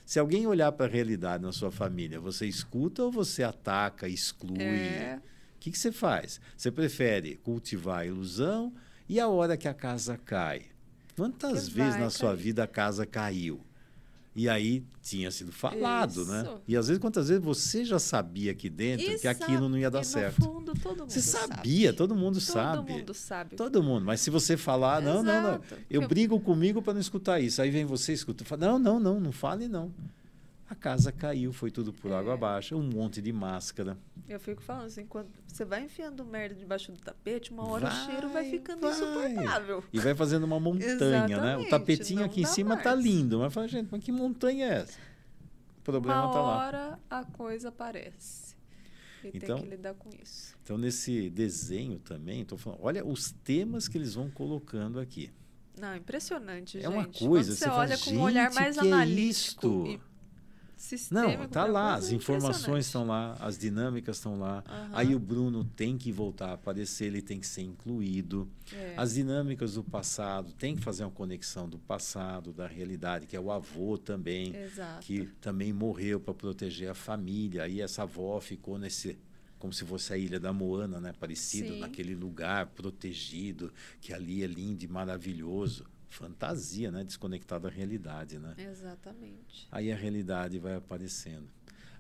[0.05, 4.63] Se alguém olhar para a realidade na sua família, você escuta ou você ataca, exclui?
[4.63, 5.21] É.
[5.57, 6.41] O que, que você faz?
[6.57, 8.73] Você prefere cultivar a ilusão
[9.09, 10.67] e a hora que a casa cai?
[11.17, 12.11] Quantas que vezes na cair.
[12.11, 13.61] sua vida a casa caiu?
[14.37, 16.43] E aí tinha sido falado, né?
[16.43, 16.51] Isso.
[16.53, 16.59] né?
[16.67, 19.91] E às vezes, quantas vezes você já sabia aqui dentro e que aquilo não ia
[19.91, 20.41] dar certo?
[20.41, 21.99] No fundo, todo mundo você sabia, sabe.
[21.99, 22.77] todo mundo todo sabe.
[22.79, 23.57] Todo mundo sabe.
[23.57, 24.05] Todo mundo.
[24.05, 25.27] Mas se você falar, não, Exato.
[25.27, 25.85] não, não.
[25.89, 27.63] Eu, brigo comigo para não escutar isso.
[27.63, 28.45] Aí vem você e escuta.
[28.45, 29.93] Fala, não, não, não, não fale não.
[30.69, 32.15] A casa caiu, foi tudo por é.
[32.15, 33.99] água abaixo, um monte de máscara.
[34.27, 37.93] Eu fico falando assim, quando você vai enfiando merda debaixo do tapete, uma hora vai,
[37.93, 38.91] o cheiro vai ficando vai.
[38.91, 39.85] insuportável.
[39.93, 41.57] E vai fazendo uma montanha, né?
[41.59, 42.97] O tapetinho aqui em cima tá mais.
[42.97, 44.99] tá lindo, mas fala, gente, mas que montanha é essa?
[45.79, 46.55] O problema uma tá lá.
[46.55, 48.55] Uma hora a coisa aparece.
[49.23, 50.57] E então, tem que lidar com isso.
[50.63, 55.31] Então, nesse desenho também, estou falando, olha os temas que eles vão colocando aqui.
[55.79, 56.87] Não, impressionante, é gente.
[56.87, 59.91] É uma coisa, Quando você, você olha fala, com um olhar mais é analítico é
[59.91, 60.01] e
[60.85, 61.43] sistêmico.
[61.43, 64.63] Não, tá lá, as informações estão lá, as dinâmicas estão lá.
[64.69, 64.89] Uhum.
[64.93, 68.49] Aí o Bruno tem que voltar a aparecer, ele tem que ser incluído.
[68.73, 68.95] É.
[68.97, 73.41] As dinâmicas do passado, tem que fazer uma conexão do passado, da realidade, que é
[73.41, 75.07] o avô também, Exato.
[75.07, 77.63] que também morreu para proteger a família.
[77.63, 79.19] Aí essa avó ficou nesse
[79.59, 81.81] como se fosse a ilha da Moana, né, parecido Sim.
[81.81, 87.05] naquele lugar protegido, que ali é lindo e maravilhoso fantasia, né?
[87.05, 88.55] Desconectada da realidade, né?
[88.59, 89.67] Exatamente.
[89.71, 91.49] Aí a realidade vai aparecendo.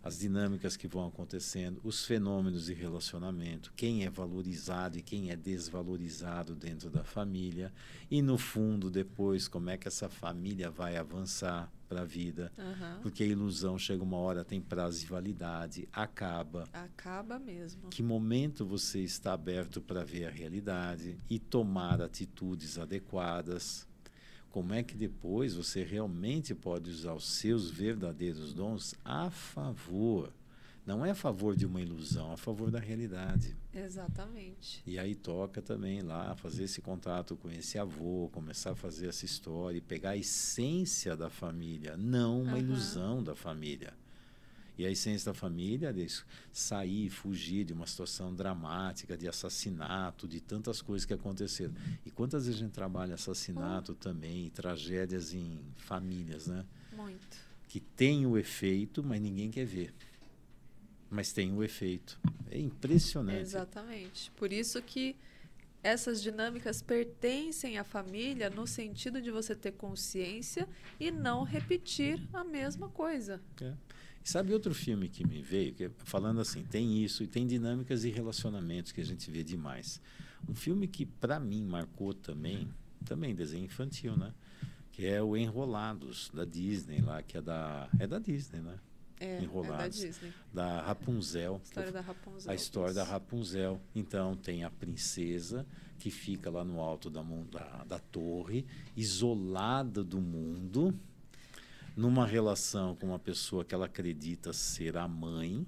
[0.03, 5.37] As dinâmicas que vão acontecendo, os fenômenos de relacionamento, quem é valorizado e quem é
[5.37, 7.73] desvalorizado dentro da família,
[8.11, 12.53] e no fundo, depois, como é que essa família vai avançar para a vida.
[12.59, 13.01] Uhum.
[13.01, 16.69] Porque a ilusão chega uma hora, tem prazo de validade, acaba.
[16.73, 17.89] Acaba mesmo.
[17.89, 23.87] Que momento você está aberto para ver a realidade e tomar atitudes adequadas
[24.55, 30.33] como é que depois você realmente pode usar os seus verdadeiros dons a favor.
[30.87, 33.57] Não é a favor de uma ilusão, é a favor da realidade.
[33.75, 34.81] Exatamente.
[34.87, 39.25] E aí toca também lá fazer esse contato com esse avô, começar a fazer essa
[39.25, 42.59] história e pegar a essência da família, não uma uhum.
[42.59, 43.93] ilusão da família.
[44.77, 46.07] E a essência da família é
[46.53, 51.73] sair, fugir de uma situação dramática, de assassinato, de tantas coisas que aconteceram.
[52.05, 53.95] E quantas vezes a gente trabalha assassinato oh.
[53.95, 56.65] também, tragédias em famílias, né?
[56.93, 57.37] Muito.
[57.69, 59.95] Que tem o efeito, mas ninguém quer ver.
[61.09, 62.19] Mas tem o efeito.
[62.51, 63.41] É impressionante.
[63.41, 64.33] Exatamente.
[64.33, 65.17] Por isso que
[65.85, 70.67] essas dinâmicas pertencem à família no sentido de você ter consciência
[70.99, 73.41] e não repetir a mesma coisa.
[73.61, 73.75] É.
[74.25, 78.05] Sabe outro filme que me veio, que é, falando assim, tem isso e tem dinâmicas
[78.05, 80.01] e relacionamentos que a gente vê demais.
[80.49, 82.67] Um filme que para mim marcou também,
[83.05, 84.33] também desenho infantil, né?
[84.91, 88.79] Que é o Enrolados da Disney lá, que é da é da Disney, né?
[89.21, 90.33] É, Enrolados, é da Disney.
[90.55, 91.57] Da Rapunzel.
[91.57, 92.51] A história da Rapunzel.
[92.51, 93.01] A história isso.
[93.01, 93.81] da Rapunzel.
[93.95, 95.67] Então tem a princesa
[95.99, 98.65] que fica lá no alto da, da, da torre,
[98.97, 100.99] isolada do mundo,
[101.97, 105.67] numa relação com uma pessoa que ela acredita ser a mãe.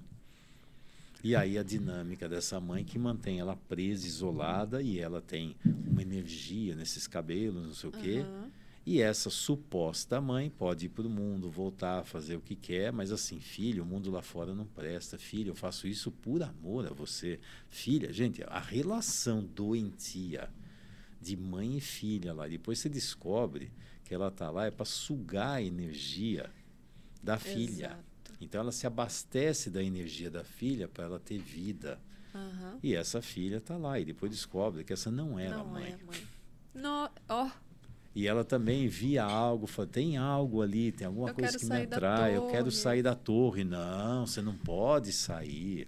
[1.23, 6.01] E aí a dinâmica dessa mãe que mantém ela presa, isolada, e ela tem uma
[6.01, 8.19] energia nesses cabelos, não sei o quê.
[8.19, 8.51] Uhum.
[8.85, 12.93] E essa suposta mãe pode ir para o mundo, voltar a fazer o que quer,
[12.93, 15.17] mas assim, filho, o mundo lá fora não presta.
[15.17, 17.37] Filho, eu faço isso por amor a você.
[17.67, 20.49] Filha, gente, a relação doentia
[21.19, 23.71] de mãe e filha lá, depois você descobre
[24.07, 26.49] que ela está lá é para sugar a energia
[27.21, 27.87] da filha.
[27.87, 28.37] Exato.
[28.39, 31.99] Então ela se abastece da energia da filha para ela ter vida.
[32.33, 32.79] Uhum.
[32.81, 35.91] E essa filha está lá e depois descobre que essa não era não a mãe.
[35.91, 36.27] É mãe.
[36.73, 37.51] No, oh.
[38.15, 41.83] E ela também via algo, falou, tem algo ali, tem alguma eu coisa que me
[41.83, 43.63] atrai, eu quero sair da torre.
[43.63, 45.87] Não, você não pode sair.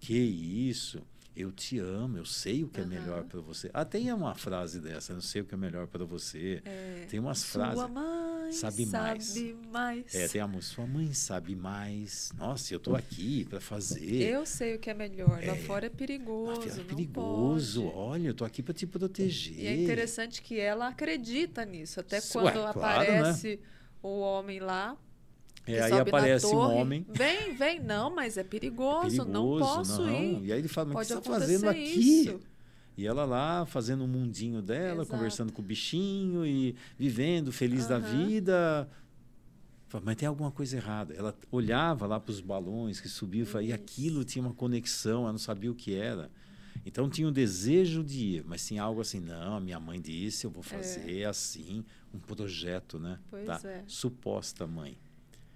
[0.00, 1.02] Que isso?
[1.36, 2.86] Eu te amo, eu sei o que uhum.
[2.86, 3.70] é melhor para você.
[3.72, 6.60] Ah, tem uma frase dessa, eu sei o que é melhor para você.
[6.64, 7.90] É, tem umas sua frases.
[7.90, 9.24] Mãe sabe mais.
[9.24, 10.14] Sabe mais.
[10.14, 12.32] É, tem a música, sua mãe sabe mais.
[12.36, 14.22] Nossa, eu estou aqui para fazer.
[14.22, 15.42] Eu sei o que é melhor.
[15.42, 16.80] É, Lá fora é perigoso.
[16.80, 17.86] É perigoso.
[17.86, 19.58] Olha, eu estou aqui para te proteger.
[19.58, 22.00] E é interessante que ela acredita nisso.
[22.00, 23.62] Até quando Ué, claro, aparece né?
[24.02, 24.96] o homem lá,
[25.66, 27.06] é, aí aparece um homem.
[27.12, 30.22] Vem, vem, não, mas é perigoso, é perigoso não posso não.
[30.22, 30.44] ir.
[30.46, 31.80] E aí ele fala, mas o que você está fazendo aqui?
[31.80, 32.40] Isso.
[32.96, 35.10] E ela lá fazendo um mundinho dela, Exato.
[35.10, 37.88] conversando com o bichinho e vivendo feliz uhum.
[37.88, 38.88] da vida.
[40.02, 41.14] Mas tem alguma coisa errada.
[41.14, 45.38] Ela olhava lá para os balões que subiam e aquilo tinha uma conexão, ela não
[45.38, 46.30] sabia o que era.
[46.84, 50.46] Então tinha um desejo de ir, mas tinha algo assim, não, a minha mãe disse,
[50.46, 50.66] eu vou é.
[50.66, 51.24] fazer é.
[51.24, 51.84] assim,
[52.14, 53.18] um projeto, né?
[53.30, 53.60] Pois tá.
[53.64, 53.84] é.
[53.86, 54.96] Suposta mãe.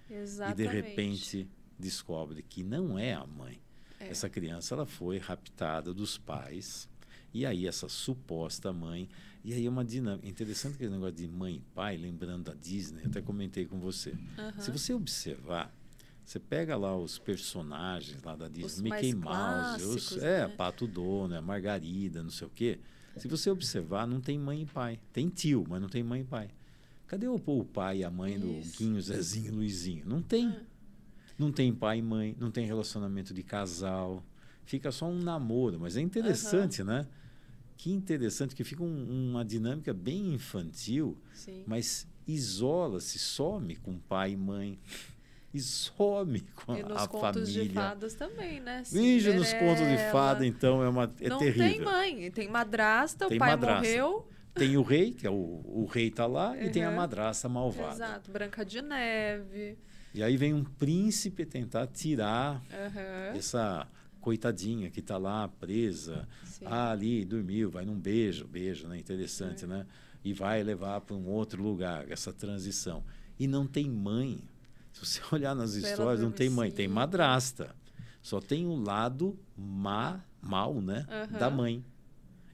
[0.09, 0.61] Exatamente.
[0.61, 3.59] E de repente descobre que não é a mãe.
[3.99, 4.09] É.
[4.09, 6.87] Essa criança ela foi raptada dos pais.
[7.33, 9.09] E aí essa suposta mãe,
[9.43, 13.03] e aí é uma dinâmica interessante aquele negócio de mãe e pai, lembrando da Disney,
[13.05, 14.11] até comentei com você.
[14.11, 14.61] Uhum.
[14.61, 15.73] Se você observar,
[16.23, 20.53] você pega lá os personagens lá da Disney, os Mickey Mouse, os, é, né?
[20.55, 22.79] Pato Dono, Margarida, não sei o quê.
[23.17, 24.99] Se você observar, não tem mãe e pai.
[25.13, 26.49] Tem tio, mas não tem mãe e pai.
[27.07, 30.03] Cadê o, o pai e a mãe do Guinho, Zezinho e Luizinho?
[30.05, 30.47] Não tem.
[30.47, 30.61] Ah.
[31.37, 34.23] Não tem pai e mãe, não tem relacionamento de casal.
[34.63, 36.87] Fica só um namoro, mas é interessante, uhum.
[36.87, 37.07] né?
[37.77, 41.63] Que interessante que fica um, uma dinâmica bem infantil, Sim.
[41.67, 44.79] mas isola-se, some com pai e mãe
[45.53, 47.63] e some com e nos a contos família.
[47.63, 48.83] de fadas também, né?
[48.89, 51.63] Veja nos contos de fada, então, é, uma, é não terrível.
[51.63, 53.81] Não tem mãe, tem madrasta, tem o pai madrasta.
[53.81, 54.27] morreu.
[54.55, 56.63] Tem o rei, que é o, o rei tá lá, uhum.
[56.63, 57.93] e tem a madrasta malvada.
[57.93, 59.77] Exato, Branca de Neve.
[60.13, 63.37] E aí vem um príncipe tentar tirar Aham.
[63.37, 63.85] essa
[64.21, 66.25] coitadinha que está lá presa.
[66.45, 66.65] Sim.
[66.67, 68.97] Ah, ali dormiu, vai num beijo, beijo, né?
[68.97, 69.85] Interessante, né?
[70.23, 73.03] E vai levar para um outro lugar, essa transição.
[73.37, 74.39] E não tem mãe.
[74.93, 77.75] Se você olhar nas Bela histórias, não tem mãe, tem madrasta.
[78.21, 81.05] Só tem o lado má, mal, né?
[81.09, 81.37] Aham.
[81.37, 81.83] Da mãe.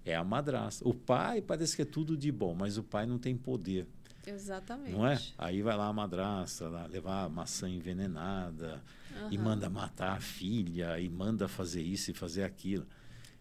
[0.05, 0.87] É a madrasta.
[0.87, 3.87] O pai parece que é tudo de bom, mas o pai não tem poder.
[4.25, 4.91] Exatamente.
[4.91, 5.19] Não é?
[5.37, 8.81] Aí vai lá a madrasta lá, levar a maçã envenenada
[9.29, 9.43] e Aham.
[9.43, 12.85] manda matar a filha e manda fazer isso e fazer aquilo.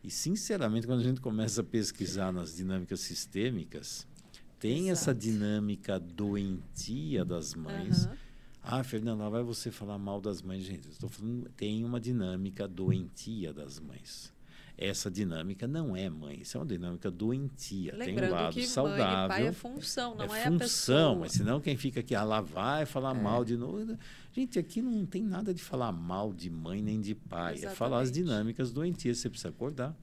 [0.02, 4.06] E sinceramente, quando a gente começa a pesquisar nas dinâmicas sistêmicas,
[4.58, 5.20] tem essa Exato.
[5.20, 8.06] dinâmica doentia das mães.
[8.06, 8.16] Aham.
[8.62, 10.86] Ah, Fernanda, lá vai você falar mal das mães, gente.
[10.86, 14.32] Eu Estou falando, tem uma dinâmica doentia das mães.
[14.82, 17.90] Essa dinâmica não é mãe, isso é uma dinâmica doentia.
[17.92, 19.04] tem Lembrando um lado que saudável.
[19.04, 21.16] mãe e pai é função, não é, é a função, pessoa.
[21.16, 23.20] mas senão quem fica aqui, ah, lá vai falar É.
[23.20, 23.98] mal de novo.
[24.32, 27.56] Gente, aqui não tem nada de falar mal de mãe nem de pai.
[27.62, 28.12] É falar as Exatamente.
[28.14, 29.18] dinâmicas doentias.
[29.18, 29.94] Você precisa acordar,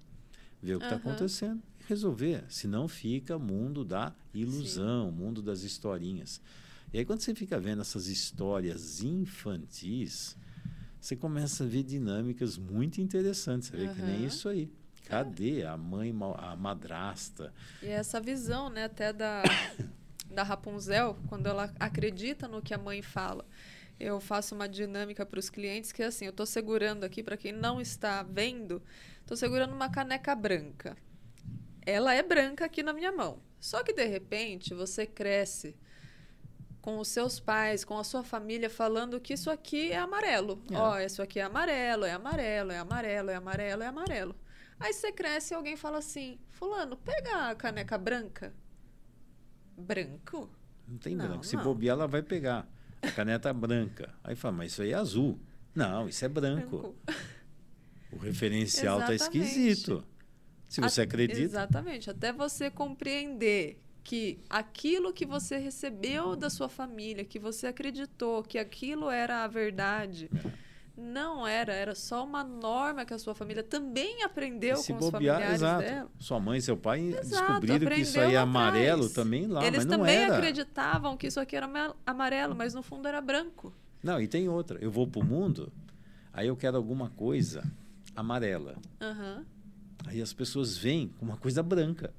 [0.61, 1.05] ver o que está Aham.
[1.09, 2.43] acontecendo e resolver.
[2.47, 6.39] Senão fica mundo da ilusão, mundo das historinhas.
[6.93, 10.38] E aí, quando você fica vendo essas histórias infantis,
[10.99, 13.69] você começa a ver dinâmicas muito interessantes.
[13.69, 14.71] Você vê que nem isso aí.
[15.05, 17.53] Cadê a mãe, a madrasta?
[17.81, 19.41] E essa visão, né, até da,
[20.29, 23.45] da Rapunzel, quando ela acredita no que a mãe fala.
[23.99, 27.37] Eu faço uma dinâmica para os clientes que é assim, eu estou segurando aqui, para
[27.37, 28.81] quem não está vendo,
[29.21, 30.95] estou segurando uma caneca branca.
[31.85, 33.39] Ela é branca aqui na minha mão.
[33.59, 35.75] Só que, de repente, você cresce
[36.88, 40.63] com os seus pais, com a sua família, falando que isso aqui é amarelo.
[40.71, 40.77] É.
[40.77, 44.35] Ó, isso aqui é amarelo, é amarelo, é amarelo, é amarelo, é amarelo.
[44.79, 48.53] Aí você cresce e alguém fala assim: Fulano, pega a caneca branca.
[49.77, 50.49] Branco?
[50.88, 51.45] Não tem Não, branco.
[51.45, 51.63] Se não.
[51.65, 52.65] bobear, ela vai pegar.
[53.01, 54.15] A caneta branca.
[54.23, 55.38] Aí fala, mas isso aí é azul.
[55.75, 56.95] Não, isso é branco.
[58.13, 60.05] O referencial está esquisito.
[60.69, 61.41] Se você acredita.
[61.41, 62.09] Exatamente.
[62.09, 63.77] Até você compreender
[64.07, 69.47] que aquilo que você recebeu da sua família, que você acreditou que aquilo era a
[69.49, 70.31] verdade,
[70.95, 75.09] não era, era só uma norma que a sua família também aprendeu se com os
[75.09, 75.83] bobear, familiares exato.
[75.83, 76.09] dela.
[76.19, 77.27] Sua mãe e seu pai Exato,
[77.59, 79.13] descobriram que isso aí é amarelo atrás.
[79.13, 80.37] também lá, Eles mas não também era.
[80.37, 83.73] acreditavam que isso aqui era ama- amarelo, mas no fundo era branco.
[84.01, 84.79] Não, e tem outra.
[84.79, 85.69] Eu vou pro mundo,
[86.31, 87.61] aí eu quero alguma coisa
[88.15, 88.77] amarela.
[89.01, 89.43] Aham.
[90.05, 92.13] Aí as pessoas vêm com uma coisa branca.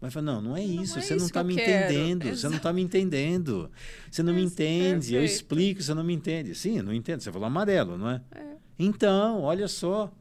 [0.00, 1.92] Mas fala, não, não é Não isso, é você não está que eu me quero.
[1.92, 3.70] entendendo, você não está me entendendo.
[4.10, 5.24] Você não me entende, eu perfeito.
[5.42, 6.54] explico, você não me entende.
[6.54, 8.22] Sim, eu não entendo, você falou amarelo, não é?
[8.32, 8.44] É.
[8.78, 10.12] Então, olha só.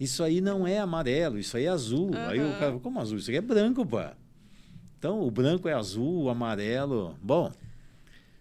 [0.00, 2.10] Isso aí não é amarelo, isso aí é azul.
[2.28, 3.18] Aí o cara, como azul?
[3.18, 4.16] Isso aqui é branco, pá.
[4.98, 7.16] Então, o branco é azul, o amarelo.
[7.22, 7.52] Bom,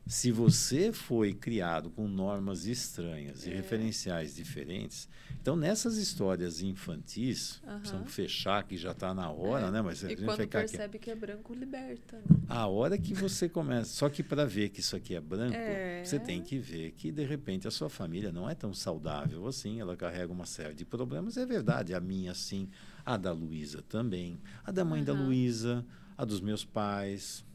[0.05, 3.55] se você foi criado com normas estranhas e É.
[3.55, 5.07] referenciais diferentes,
[5.47, 7.79] então nessas histórias infantis, Aham.
[7.79, 9.71] precisamos fechar que já está na hora, É.
[9.71, 9.81] né?
[9.81, 10.71] Mas a E gente quando ficar aqui.
[10.71, 12.17] percebe que é branco, liberta.
[12.17, 12.37] Né?
[12.49, 16.03] A hora que você começa, só que para ver que isso aqui é branco, É.
[16.03, 19.79] você tem que ver que de repente a sua família não é tão saudável assim,
[19.79, 22.67] ela carrega uma série de problemas, é verdade, a minha sim,
[23.05, 25.13] a da Luísa também, a da mãe da.
[25.13, 25.85] Luísa,
[26.17, 27.45] a dos meus pais,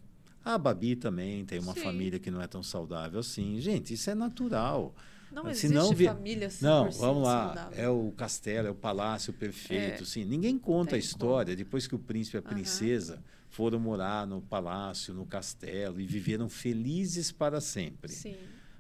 [0.43, 1.83] a Babi também tem uma Sim.
[1.83, 3.61] família que não é tão saudável assim.
[3.61, 4.95] Gente, isso é natural.
[5.33, 7.47] Não Se existe não vi- família 100% Não, vamos lá.
[7.47, 7.79] saudável.
[7.85, 10.03] É o castelo, é o palácio perfeito.
[10.03, 10.07] É.
[10.07, 10.25] Sim.
[10.25, 14.41] Ninguém conta a Tem história depois que o príncipe e a princesa foram morar no
[14.41, 18.13] palácio, no castelo e viveram felizes para sempre.
[18.13, 18.37] Sim.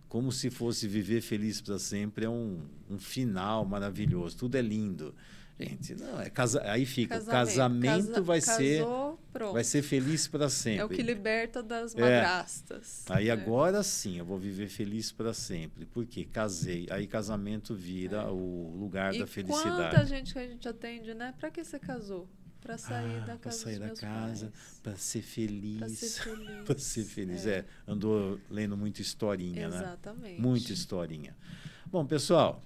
[0.09, 4.37] Como se fosse viver feliz para sempre é um, um final maravilhoso.
[4.37, 5.15] Tudo é lindo.
[5.61, 6.61] Gente, não, é casa...
[6.65, 7.19] aí fica.
[7.21, 9.53] O casamento Casa- vai ser casou, pronto.
[9.53, 10.81] vai ser feliz para sempre.
[10.81, 12.01] É o que liberta das É.
[12.01, 13.05] madrastas.
[13.09, 13.31] Aí É.
[13.31, 15.85] agora sim eu vou viver feliz para sempre.
[15.87, 16.89] Porque casei.
[16.91, 19.17] Aí casamento vira o lugar É.
[19.17, 19.95] E da felicidade.
[19.95, 21.33] quanta gente que a gente atende, né?
[21.39, 22.29] Pra que você casou?
[22.61, 24.53] Pra sair Ah, da casa sair dos da casa.
[24.83, 25.79] Para ser feliz.
[25.79, 26.65] Pra ser feliz.
[26.65, 27.47] Para ser feliz.
[27.47, 27.59] É.
[27.59, 27.65] É.
[27.87, 29.77] andou lendo muita historinha, né?
[29.77, 30.41] Exatamente.
[30.41, 31.37] Muita historinha.
[31.87, 32.63] Bom, pessoal,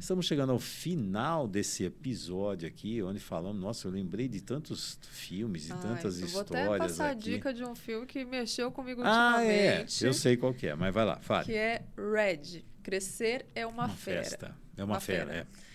[0.00, 5.68] estamos chegando ao final desse episódio aqui, onde falamos, nossa, eu lembrei de tantos filmes
[5.68, 7.30] e tantas eu vou até histórias passar aqui.
[7.30, 9.70] a dica de um filme que mexeu comigo ah, é.
[9.70, 10.04] ultimamente.
[10.04, 11.44] Eu sei qual que é, mas vai lá, fale.
[11.46, 12.64] Que é Red.
[12.82, 14.24] Crescer é uma, fera.
[14.24, 14.56] festa.
[14.76, 15.38] É uma, Uma fera, fera.
[15.40, 15.69] é.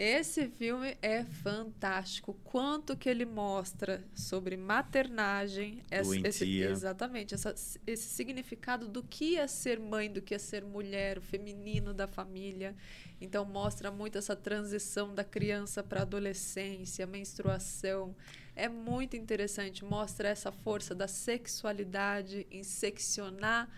[0.00, 2.32] Esse filme é fantástico.
[2.44, 7.52] Quanto que ele mostra sobre maternagem, esse, exatamente, essa-
[7.84, 12.06] esse significado do que é ser mãe, do que é ser mulher, o feminino da
[12.06, 12.76] família.
[13.20, 18.14] Então mostra muito essa transição da criança para a adolescência, menstruação.
[18.54, 23.68] É muito interessante, mostra essa força da sexualidade em seccionar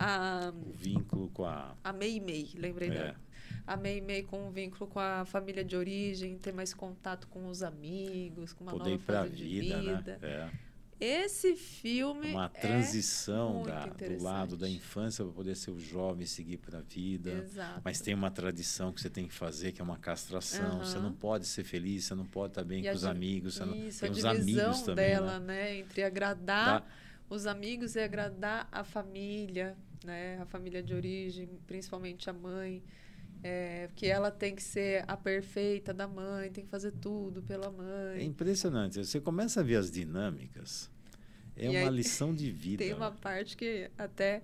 [0.00, 1.76] A, o vínculo com a.
[1.82, 2.92] A Mei Mei, lembrei É.
[2.92, 3.16] dela.
[3.68, 7.46] A Mei Mei com um vínculo com a família de origem, ter mais contato com
[7.48, 10.18] os amigos, com uma poder nova fase de vida, vida.
[10.22, 10.50] né?
[11.00, 12.32] Esse filme É.
[12.32, 16.26] Uma é transição muito da, do lado da infância para poder ser o jovem e
[16.26, 17.30] seguir para a vida.
[17.30, 17.82] Exato.
[17.84, 20.80] Mas tem uma tradição que você tem que fazer, que é uma castração.
[20.80, 21.04] Você Aham.
[21.04, 23.54] não pode ser feliz, você não pode estar bem E com os amigos.
[23.54, 23.76] Você não...
[23.76, 25.06] Isso, Tem a os amigos também.
[25.06, 25.46] dela, né?
[25.54, 25.76] né?
[25.76, 26.86] Entre agradar Dá-
[27.30, 30.38] os amigos e agradar a família, né?
[30.40, 32.82] A família de origem, principalmente a mãe.
[33.42, 37.68] É, que ela tem que ser a perfeita da mãe, tem que fazer tudo pela
[38.14, 38.24] É mãe.
[38.24, 38.98] impressionante.
[39.04, 40.90] Você começa a ver as dinâmicas.
[41.56, 42.78] É E uma aí, lição de vida.
[42.78, 44.42] Tem uma parte que até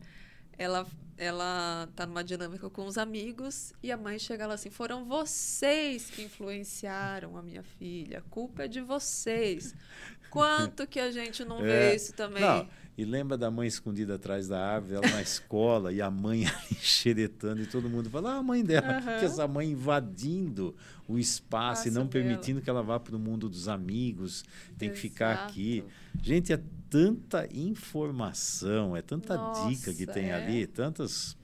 [0.57, 0.87] ela
[1.17, 6.11] ela tá numa dinâmica com os amigos e a mãe chega lá assim: "Foram vocês
[6.11, 8.19] que influenciaram a minha filha.
[8.19, 9.75] A culpa é de vocês."
[10.35, 11.63] Quanto que a gente não É.
[11.91, 12.43] vê isso também?
[12.43, 16.45] Não, e lembra da mãe escondida atrás da árvore, ela na escola, e a mãe
[16.47, 19.19] ali xeretando, e todo mundo fala, ah, a mãe dela, Aham.
[19.19, 20.75] que essa mãe invadindo
[21.09, 22.11] o espaço e Espaço não dela.
[22.11, 24.45] permitindo que ela vá para o mundo dos amigos,
[24.79, 25.51] tem que ficar Exato.
[25.51, 25.85] aqui.
[26.23, 29.37] Gente, é tanta informação, é tanta
[29.69, 30.35] dica que Nossa, tem é.
[30.35, 31.37] ali, tantas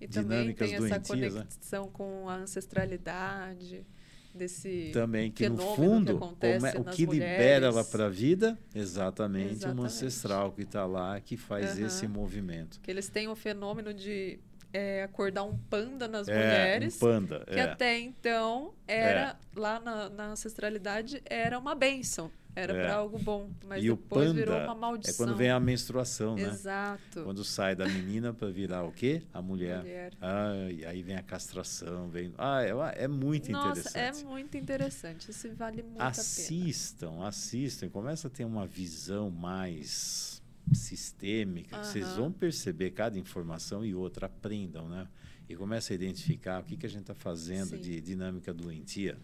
[0.00, 1.40] E também dinâmicas tem essa doentias, né?
[1.42, 3.86] conexão com a ancestralidade
[4.34, 7.90] desse também que no fundo que é- o nas que libera ela mulheres.
[7.90, 9.78] para a vida exatamente, Exatamente.
[9.80, 11.86] uma ancestral que está lá que faz Aham.
[11.86, 14.38] esse movimento que eles têm o fenômeno de
[14.72, 16.96] é, acordar um panda nas é mulheres.
[16.96, 17.62] um panda que é.
[17.62, 22.82] até então era lá na, na ancestralidade era uma bênção, era É.
[22.82, 25.14] para algo bom, mas e depois virou uma é maldição.
[25.26, 27.22] quando vem a menstruação né Exato.
[27.24, 30.12] quando sai da menina para virar o quê a mulher, Mulher.
[30.20, 33.70] Ah, e aí vem a castração vem ah é, é muito Nossa, é
[34.08, 35.30] interessante muito interessante.
[35.30, 36.20] Isso vale muito a pena.
[36.20, 40.42] assistam assistam começa a ter uma visão mais
[40.72, 42.16] sistêmica, vocês Aham.
[42.16, 45.06] vão perceber cada informação e outra, aprendam, né?
[45.48, 47.80] E começa a identificar o que, que a gente está fazendo Sim.
[47.80, 49.18] de dinâmica doentia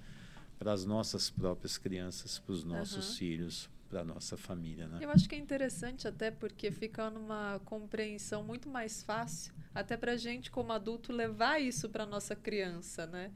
[0.64, 3.16] para as nossas próprias crianças, para os nossos Aham.
[3.18, 4.98] filhos, para a nossa família, né?
[5.02, 10.12] Eu acho que é interessante até porque fica numa compreensão muito mais fácil, até para
[10.12, 13.30] a gente como adulto levar isso para nossa criança, né?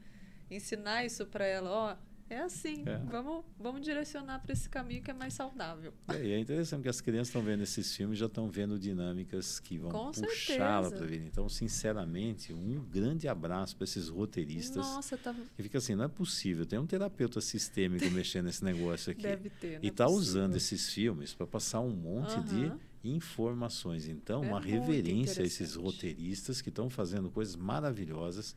[0.49, 1.95] Ensinar isso para ela, ó,
[2.29, 2.97] é assim, É.
[3.09, 5.93] vamos, vamos direcionar para esse caminho que é mais saudável.
[6.07, 9.59] É, E é interessante que as crianças estão vendo esses filmes já estão vendo dinâmicas
[9.59, 11.25] que vão puxá-la para a vida.
[11.25, 14.85] Então, sinceramente, um grande abraço para esses roteiristas.
[14.85, 16.65] Nossa, tá, Que fica assim, não é possível.
[16.65, 19.23] Tem um terapeuta sistêmico mexendo nesse negócio aqui.
[19.23, 19.79] deve ter.
[19.83, 22.43] E é está usando esses filmes para passar um monte Aham.
[22.43, 24.07] de informações.
[24.07, 28.55] Então, É uma reverência a esses roteiristas que estão fazendo coisas maravilhosas,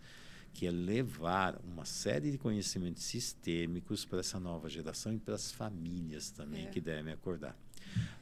[0.53, 5.51] que é levar uma série de conhecimentos sistêmicos para essa nova geração e para as
[5.51, 6.71] famílias também É.
[6.71, 7.57] que devem acordar.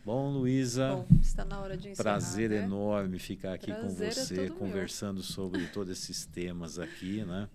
[0.05, 2.65] Bom, Luísa, Bom, está na hora de encerrar, prazer né?
[2.65, 4.55] enorme ficar aqui com Prazer é você, meu.
[4.55, 7.49] conversando sobre todos esses temas aqui, né?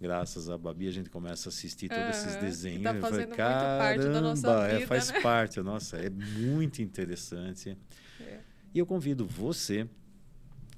[0.00, 2.82] Graças a Babi, a gente começa a assistir todos esses Aham, que desenhos.
[2.82, 6.82] tá fazendo muito parte da nossa "Caramba, é, vida, faz né?" parte, nossa, é muito
[6.82, 7.76] interessante.
[8.20, 8.40] É.
[8.74, 9.86] E eu convido você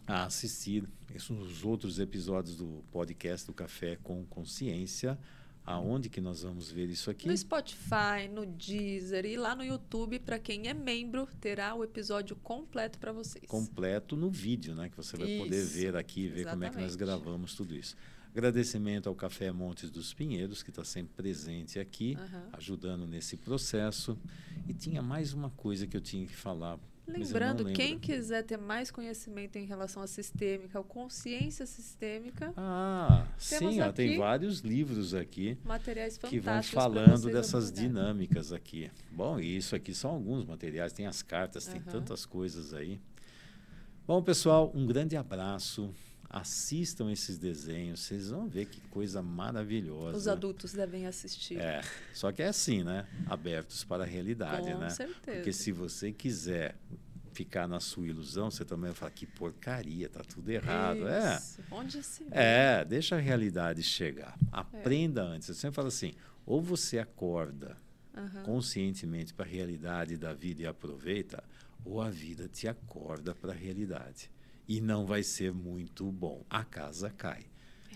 [0.06, 0.84] a assistir
[1.30, 5.18] os outros episódios do podcast do Café com Consciência.
[5.66, 7.26] Aonde que nós vamos ver isso aqui?
[7.26, 12.36] No Spotify, no Deezer e lá no YouTube, para quem é membro, terá o episódio
[12.36, 13.46] completo para vocês.
[13.48, 14.90] completo no vídeo, né?
[14.90, 17.22] Que você vai poder Isso, ver aqui, ver como é que nós exatamente.
[17.22, 17.96] gravamos tudo isso.
[18.30, 22.48] Agradecimento ao Café Montes dos Pinheiros, que está sempre presente aqui, Aham.
[22.52, 24.18] ajudando nesse processo.
[24.68, 26.78] E tinha mais uma coisa que eu tinha que falar.
[27.06, 33.80] Lembrando, quem quiser ter mais conhecimento em relação à sistêmica, ou consciência sistêmica, Ah, sim,
[33.80, 36.82] ó, tem vários livros aqui materiais que vão fantásticos.
[36.82, 38.90] falando dessas dinâmicas aqui.
[39.10, 42.98] Bom, e isso aqui são alguns materiais, tem as cartas, tem tantas coisas aí.
[44.06, 45.94] Bom, pessoal, um grande abraço.
[46.36, 50.16] Assistam esses desenhos, vocês vão ver que coisa maravilhosa.
[50.16, 51.60] Os adultos devem assistir.
[51.60, 51.80] É,
[52.12, 53.06] só que é assim, né?
[53.26, 54.90] Abertos para a realidade, Com né?
[54.90, 55.36] certeza.
[55.36, 56.76] Porque se você quiser
[57.32, 61.06] ficar na sua ilusão, você também vai falar que porcaria, tá tudo errado.
[61.06, 61.36] É.
[61.36, 61.62] Isso.
[61.70, 62.30] Onde se vê.
[62.32, 64.36] É, deixa a realidade chegar.
[64.50, 65.48] Aprenda antes.
[65.48, 66.14] Eu sempre falo assim:
[66.44, 67.76] ou você acorda
[68.12, 68.42] Aham.
[68.42, 71.44] conscientemente para a realidade da vida e aproveita,
[71.84, 74.32] ou a vida te acorda para a realidade.
[74.66, 76.44] E não vai ser muito bom.
[76.48, 77.46] A casa cai.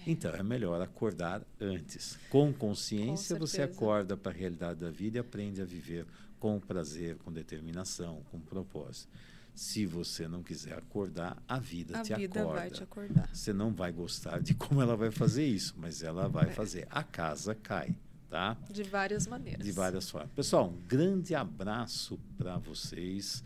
[0.07, 2.19] Então é melhor acordar antes.
[2.31, 6.07] Com consciência, Com você acorda para a realidade da vida e aprende a viver
[6.39, 9.09] com prazer, com determinação, com propósito.
[9.55, 12.61] Se você não quiser acordar, a vida A te vida acorda.
[12.61, 13.29] vai te acordar.
[13.35, 16.53] Você não vai gostar de como ela vai fazer isso, mas ela vai É.
[16.53, 16.87] fazer.
[16.91, 17.93] A casa cai,
[18.31, 18.57] tá?
[18.71, 19.67] De várias maneiras.
[19.67, 20.31] De várias formas.
[20.31, 23.43] Pessoal, um grande abraço para vocês.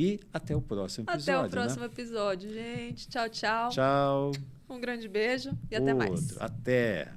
[0.00, 1.40] E até o próximo episódio.
[1.40, 1.86] Até o próximo né?
[1.86, 3.06] episódio, gente.
[3.06, 3.68] Tchau, tchau.
[3.68, 4.32] Tchau.
[4.66, 6.10] Um grande beijo e até mais.
[6.10, 6.36] Outro.
[6.42, 7.12] Até.